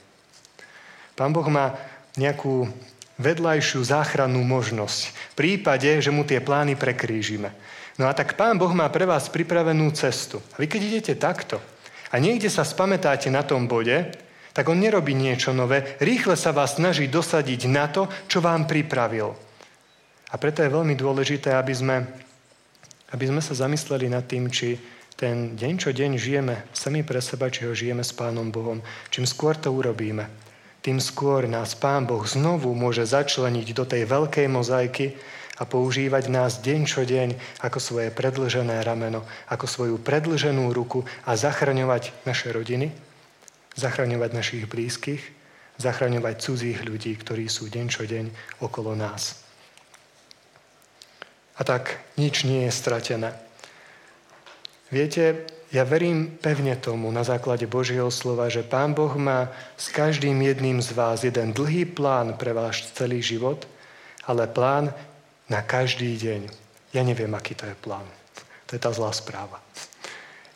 [1.14, 1.78] Pán Boh má
[2.18, 2.66] nejakú
[3.22, 5.14] vedľajšiu záchrannú možnosť.
[5.34, 7.54] V prípade, že mu tie plány prekrížime.
[8.02, 10.42] No a tak Pán Boh má pre vás pripravenú cestu.
[10.54, 11.62] A vy keď idete takto
[12.10, 14.10] a niekde sa spamätáte na tom bode,
[14.54, 19.34] tak on nerobí niečo nové, rýchle sa vás snaží dosadiť na to, čo vám pripravil.
[20.30, 22.06] A preto je veľmi dôležité, aby sme,
[23.14, 24.78] aby sme sa zamysleli nad tým, či
[25.14, 28.82] ten deň čo deň žijeme sami pre seba, či ho žijeme s Pánom Bohom.
[29.14, 30.26] Čím skôr to urobíme,
[30.82, 35.16] tým skôr nás Pán Boh znovu môže začleniť do tej veľkej mozaiky
[35.58, 41.38] a používať nás deň čo deň ako svoje predlžené rameno, ako svoju predlženú ruku a
[41.38, 42.90] zachraňovať naše rodiny,
[43.78, 45.22] zachraňovať našich blízkych,
[45.78, 48.26] zachraňovať cudzích ľudí, ktorí sú deň čo deň
[48.66, 49.46] okolo nás.
[51.54, 53.38] A tak nič nie je stratené.
[54.90, 60.38] Viete, ja verím pevne tomu na základe Božieho slova, že Pán Boh má s každým
[60.38, 63.66] jedným z vás jeden dlhý plán pre váš celý život,
[64.30, 64.94] ale plán
[65.50, 66.42] na každý deň.
[66.94, 68.06] Ja neviem, aký to je plán.
[68.68, 69.60] To je tá zlá správa.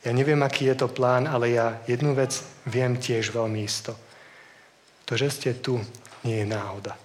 [0.05, 3.97] Ja neviem, aký je to plán, ale ja jednu vec viem tiež veľmi isto.
[5.07, 5.83] To, že ste tu,
[6.23, 6.95] nie je náhoda.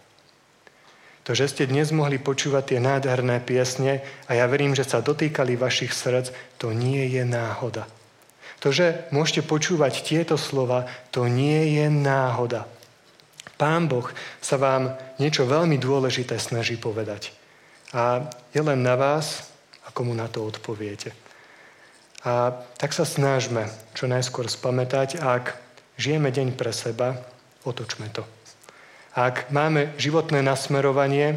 [1.22, 5.54] To, že ste dnes mohli počúvať tie nádherné piesne a ja verím, že sa dotýkali
[5.54, 7.86] vašich srdc, to nie je náhoda.
[8.62, 12.66] To, že môžete počúvať tieto slova, to nie je náhoda.
[13.58, 14.06] Pán Boh
[14.42, 17.41] sa vám niečo veľmi dôležité snaží povedať.
[17.92, 18.24] A
[18.56, 19.52] je len na vás,
[19.84, 21.12] ako mu na to odpoviete.
[22.24, 25.58] A tak sa snažme čo najskôr spamätať, ak
[26.00, 27.20] žijeme deň pre seba,
[27.68, 28.24] otočme to.
[29.12, 31.36] Ak máme životné nasmerovanie,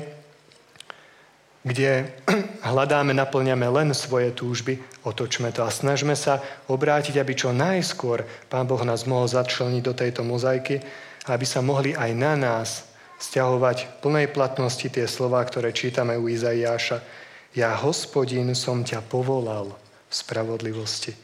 [1.65, 2.07] kde
[2.69, 8.69] hľadáme, naplňame len svoje túžby, otočme to a snažme sa obrátiť, aby čo najskôr Pán
[8.69, 10.79] Boh nás mohol začleniť do tejto mozaiky,
[11.25, 16.99] aby sa mohli aj na nás stiahovať plnej platnosti tie slova, ktoré čítame u Izaiáša.
[17.55, 19.71] Ja, hospodin, som ťa povolal
[20.09, 21.15] v spravodlivosti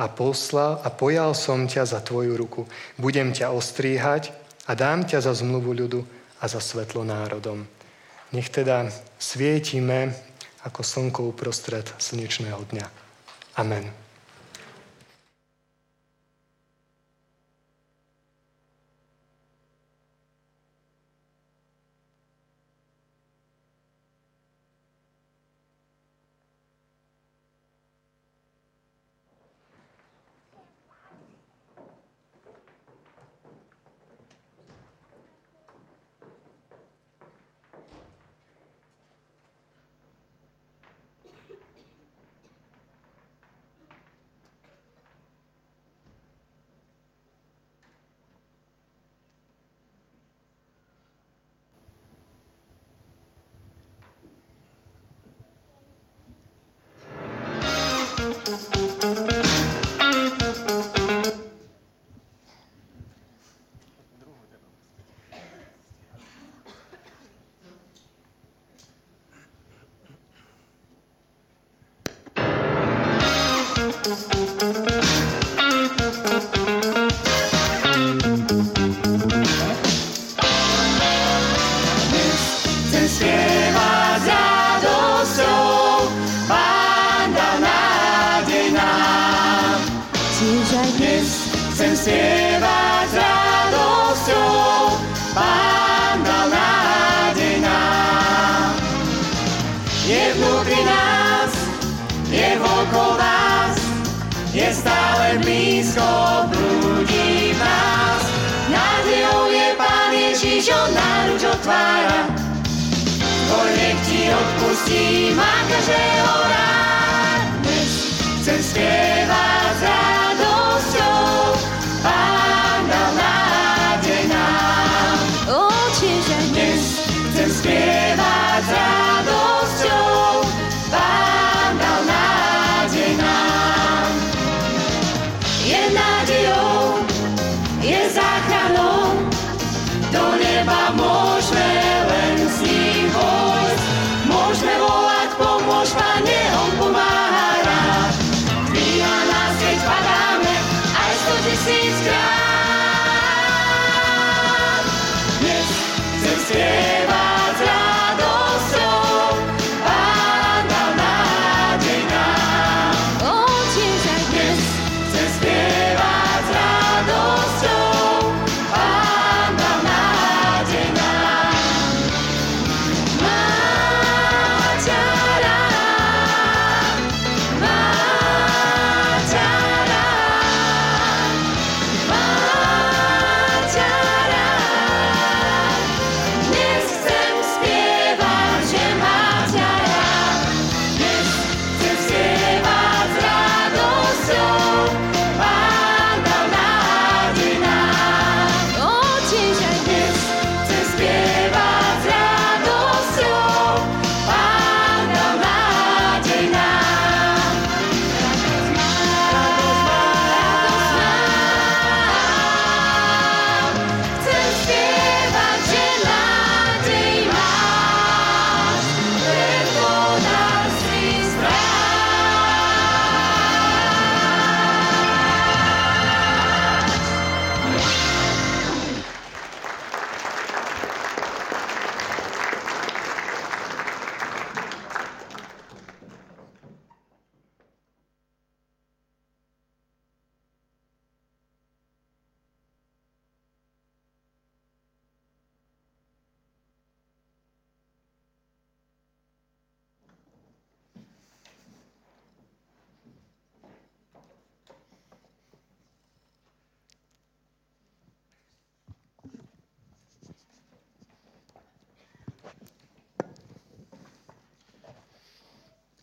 [0.00, 2.66] a poslal a pojal som ťa za tvoju ruku.
[2.98, 4.34] Budem ťa ostríhať
[4.66, 6.00] a dám ťa za zmluvu ľudu
[6.40, 7.68] a za svetlo národom.
[8.34, 8.90] Nech teda
[9.20, 10.10] svietime
[10.64, 12.86] ako slnko uprostred slnečného dňa.
[13.60, 14.03] Amen.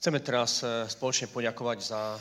[0.01, 2.17] Chceme teraz e, spoločne poďakovať za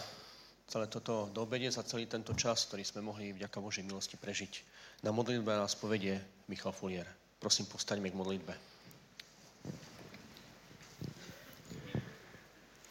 [0.68, 4.52] celé toto dobede, za celý tento čas, ktorý sme mohli vďaka Božej milosti prežiť.
[5.00, 7.08] Na modlitbe nás povedie Michal Fulier.
[7.40, 8.52] Prosím, postaňme k modlitbe.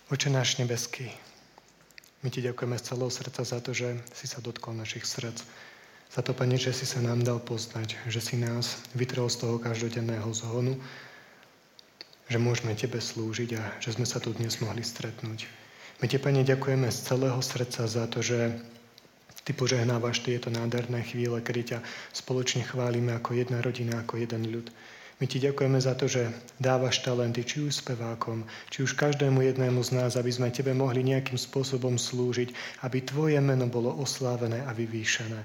[0.09, 1.13] Oče náš nebeský,
[2.25, 5.37] my ti ďakujeme z celého srdca za to, že si sa dotkol našich srdc.
[6.09, 9.61] Za to, Pane, že si sa nám dal poznať, že si nás vytrel z toho
[9.61, 10.81] každodenného zhonu,
[12.29, 15.49] že môžeme Tebe slúžiť a že sme sa tu dnes mohli stretnúť.
[15.99, 18.55] My Te, Pane, ďakujeme z celého srdca za to, že
[19.43, 21.79] Ty požehnávaš tieto nádherné chvíle, kedy ťa
[22.13, 24.69] spoločne chválime ako jedna rodina, ako jeden ľud.
[25.19, 26.31] My ti ďakujeme za to, že
[26.63, 31.03] dávaš talenty, či už spevákom, či už každému jednému z nás, aby sme tebe mohli
[31.03, 32.55] nejakým spôsobom slúžiť,
[32.87, 35.41] aby tvoje meno bolo oslávené a vyvýšené.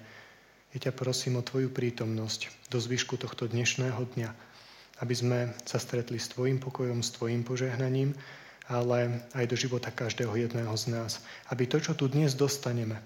[0.75, 4.31] Ja ťa prosím o tvoju prítomnosť do zvyšku tohto dnešného dňa,
[5.03, 8.15] aby sme sa stretli s tvojim pokojom, s tvojim požehnaním,
[8.71, 11.21] ale aj do života každého jedného z nás.
[11.51, 12.97] Aby to, čo tu dnes dostaneme,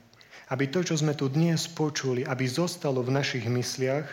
[0.49, 4.07] aby to, čo sme tu dnes počuli, aby zostalo v našich mysliach,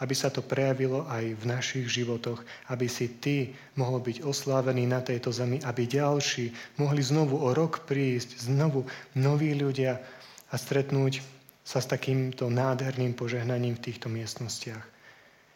[0.00, 4.98] aby sa to prejavilo aj v našich životoch, aby si Ty mohol byť oslávený na
[5.04, 10.02] tejto zemi, aby ďalší mohli znovu o rok prísť, znovu noví ľudia
[10.50, 11.22] a stretnúť
[11.62, 14.84] sa s takýmto nádherným požehnaním v týchto miestnostiach.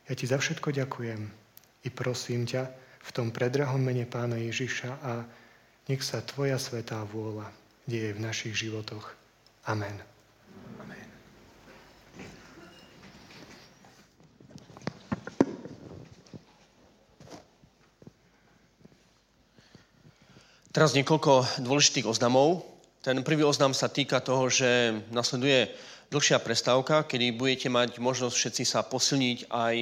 [0.07, 1.46] Ja Ti za všetko ďakujem
[1.87, 2.67] i prosím ťa
[3.07, 5.23] v tom predrahom mene Pána Ježiša a
[5.87, 7.47] nech sa Tvoja svetá vôľa
[7.87, 9.15] deje v našich životoch.
[9.71, 10.03] Amen.
[20.77, 22.61] Teraz niekoľko dôležitých oznamov.
[23.01, 25.73] Ten prvý oznam sa týka toho, že nasleduje
[26.13, 29.75] dlhšia prestávka, kedy budete mať možnosť všetci sa posilniť aj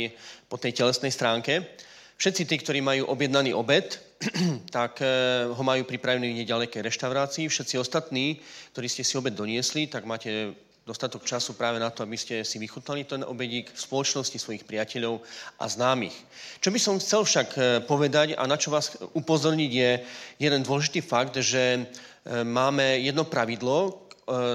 [0.46, 1.66] po tej telesnej stránke.
[2.14, 3.98] Všetci tí, ktorí majú objednaný obed,
[4.76, 7.50] tak eh, ho majú pripravený v nedalekej reštaurácii.
[7.50, 8.38] Všetci ostatní,
[8.72, 10.54] ktorí ste si obed doniesli, tak máte
[10.84, 15.24] dostatok času práve na to, aby ste si vychutnali ten obedík v spoločnosti svojich priateľov
[15.56, 16.12] a známych.
[16.60, 19.90] Čo by som chcel však e, povedať a na čo vás upozorniť je
[20.44, 21.82] jeden dôležitý fakt, že e,
[22.44, 24.04] máme jedno pravidlo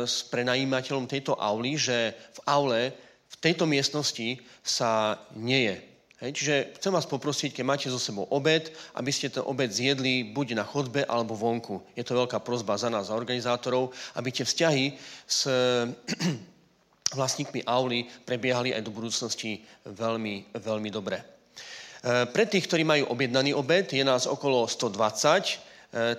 [0.06, 2.82] s prenajímateľom tejto auly, že v aule
[3.30, 5.89] v tejto miestnosti sa nie je.
[6.20, 10.28] Hej, čiže chcem vás poprosiť, keď máte so sebou obed, aby ste ten obed zjedli
[10.36, 11.80] buď na chodbe alebo vonku.
[11.96, 15.48] Je to veľká prozba za nás, za organizátorov, aby tie vzťahy s
[17.20, 21.24] vlastníkmi auly prebiehali aj do budúcnosti veľmi, veľmi dobre.
[21.24, 21.26] E,
[22.28, 25.00] pre tých, ktorí majú objednaný obed, je nás okolo 120,
[25.60, 25.69] E,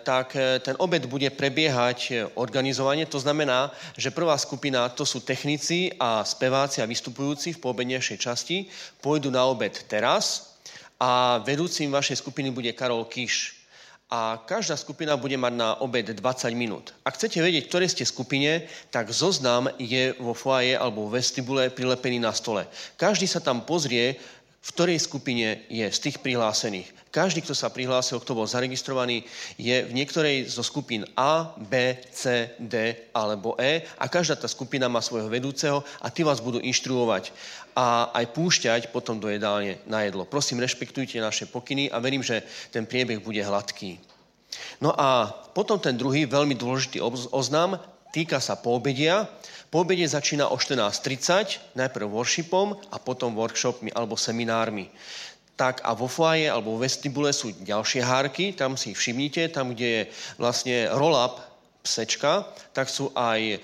[0.02, 3.06] tak e, ten obed bude prebiehať e, organizovanie.
[3.06, 8.66] To znamená, že prvá skupina to sú technici a speváci a vystupujúci v poobednejšej časti.
[8.98, 10.58] Pôjdu na obed teraz
[10.98, 13.62] a vedúcim vašej skupiny bude Karol Kiš.
[14.10, 16.18] A každá skupina bude mať na obed 20
[16.58, 16.90] minút.
[17.06, 22.18] Ak chcete vedieť, ktoré ste skupine, tak zoznam je vo foaje alebo v vestibule prilepený
[22.18, 22.66] na stole.
[22.98, 24.18] Každý sa tam pozrie,
[24.60, 26.92] v ktorej skupine je z tých prihlásených.
[27.10, 29.26] Každý, kto sa prihlásil, kto bol zaregistrovaný,
[29.58, 34.86] je v niektorej zo skupín A, B, C, D alebo E a každá tá skupina
[34.86, 37.34] má svojho vedúceho a tí vás budú inštruovať
[37.74, 40.28] a aj púšťať potom do jedálne na jedlo.
[40.28, 43.98] Prosím, rešpektujte naše pokyny a verím, že ten priebeh bude hladký.
[44.78, 47.00] No a potom ten druhý veľmi dôležitý
[47.30, 47.78] oznam
[48.10, 49.26] týka sa poobedia.
[49.70, 54.90] Po obede začína o 14.30, najprv worshipom a potom workshopmi alebo seminármi.
[55.54, 59.86] Tak a vo foaje alebo v vestibule sú ďalšie hárky, tam si všimnite, tam, kde
[59.86, 60.02] je
[60.42, 61.49] vlastne roll-up
[61.80, 62.44] psečka,
[62.76, 63.58] tak sú aj e,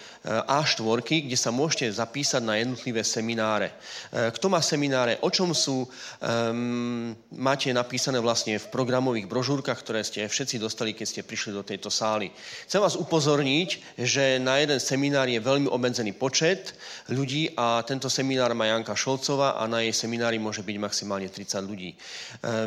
[0.49, 3.77] A4, kde sa môžete zapísať na jednotlivé semináre.
[4.09, 10.01] E, kto má semináre, o čom sú, um, máte napísané vlastne v programových brožúrkach, ktoré
[10.01, 12.33] ste všetci dostali, keď ste prišli do tejto sály.
[12.65, 16.73] Chcem vás upozorniť, že na jeden seminár je veľmi obmedzený počet
[17.13, 21.61] ľudí a tento seminár má Janka Šolcova a na jej seminári môže byť maximálne 30
[21.69, 21.93] ľudí.
[21.93, 21.97] E,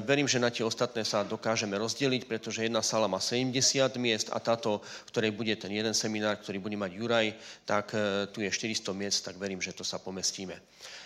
[0.05, 3.57] verím, že na tie ostatné sa dokážeme rozdeliť, pretože jedna sála má 70
[3.97, 7.27] miest a táto, ktorej bude ten jeden seminár, ktorý bude mať Juraj,
[7.63, 10.59] tak e, tu je 400 miest, tak verím, že to sa pomestíme.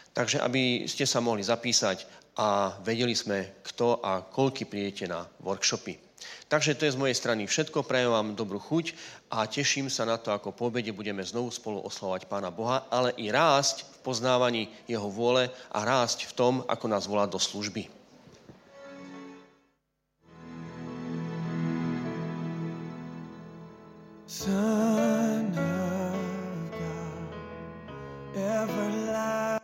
[0.09, 2.09] Takže aby ste sa mohli zapísať
[2.41, 6.01] a vedeli sme, kto a koľky prídete na workshopy.
[6.49, 7.85] Takže to je z mojej strany všetko.
[7.85, 8.93] Prajem vám dobrú chuť
[9.29, 13.13] a teším sa na to, ako po obede budeme znovu spolu oslovať Pána Boha, ale
[13.19, 18.02] i rásť v poznávaní Jeho vôle a rásť v tom, ako nás volá do služby.
[24.33, 27.35] Son of God,
[28.35, 29.62] everlasting.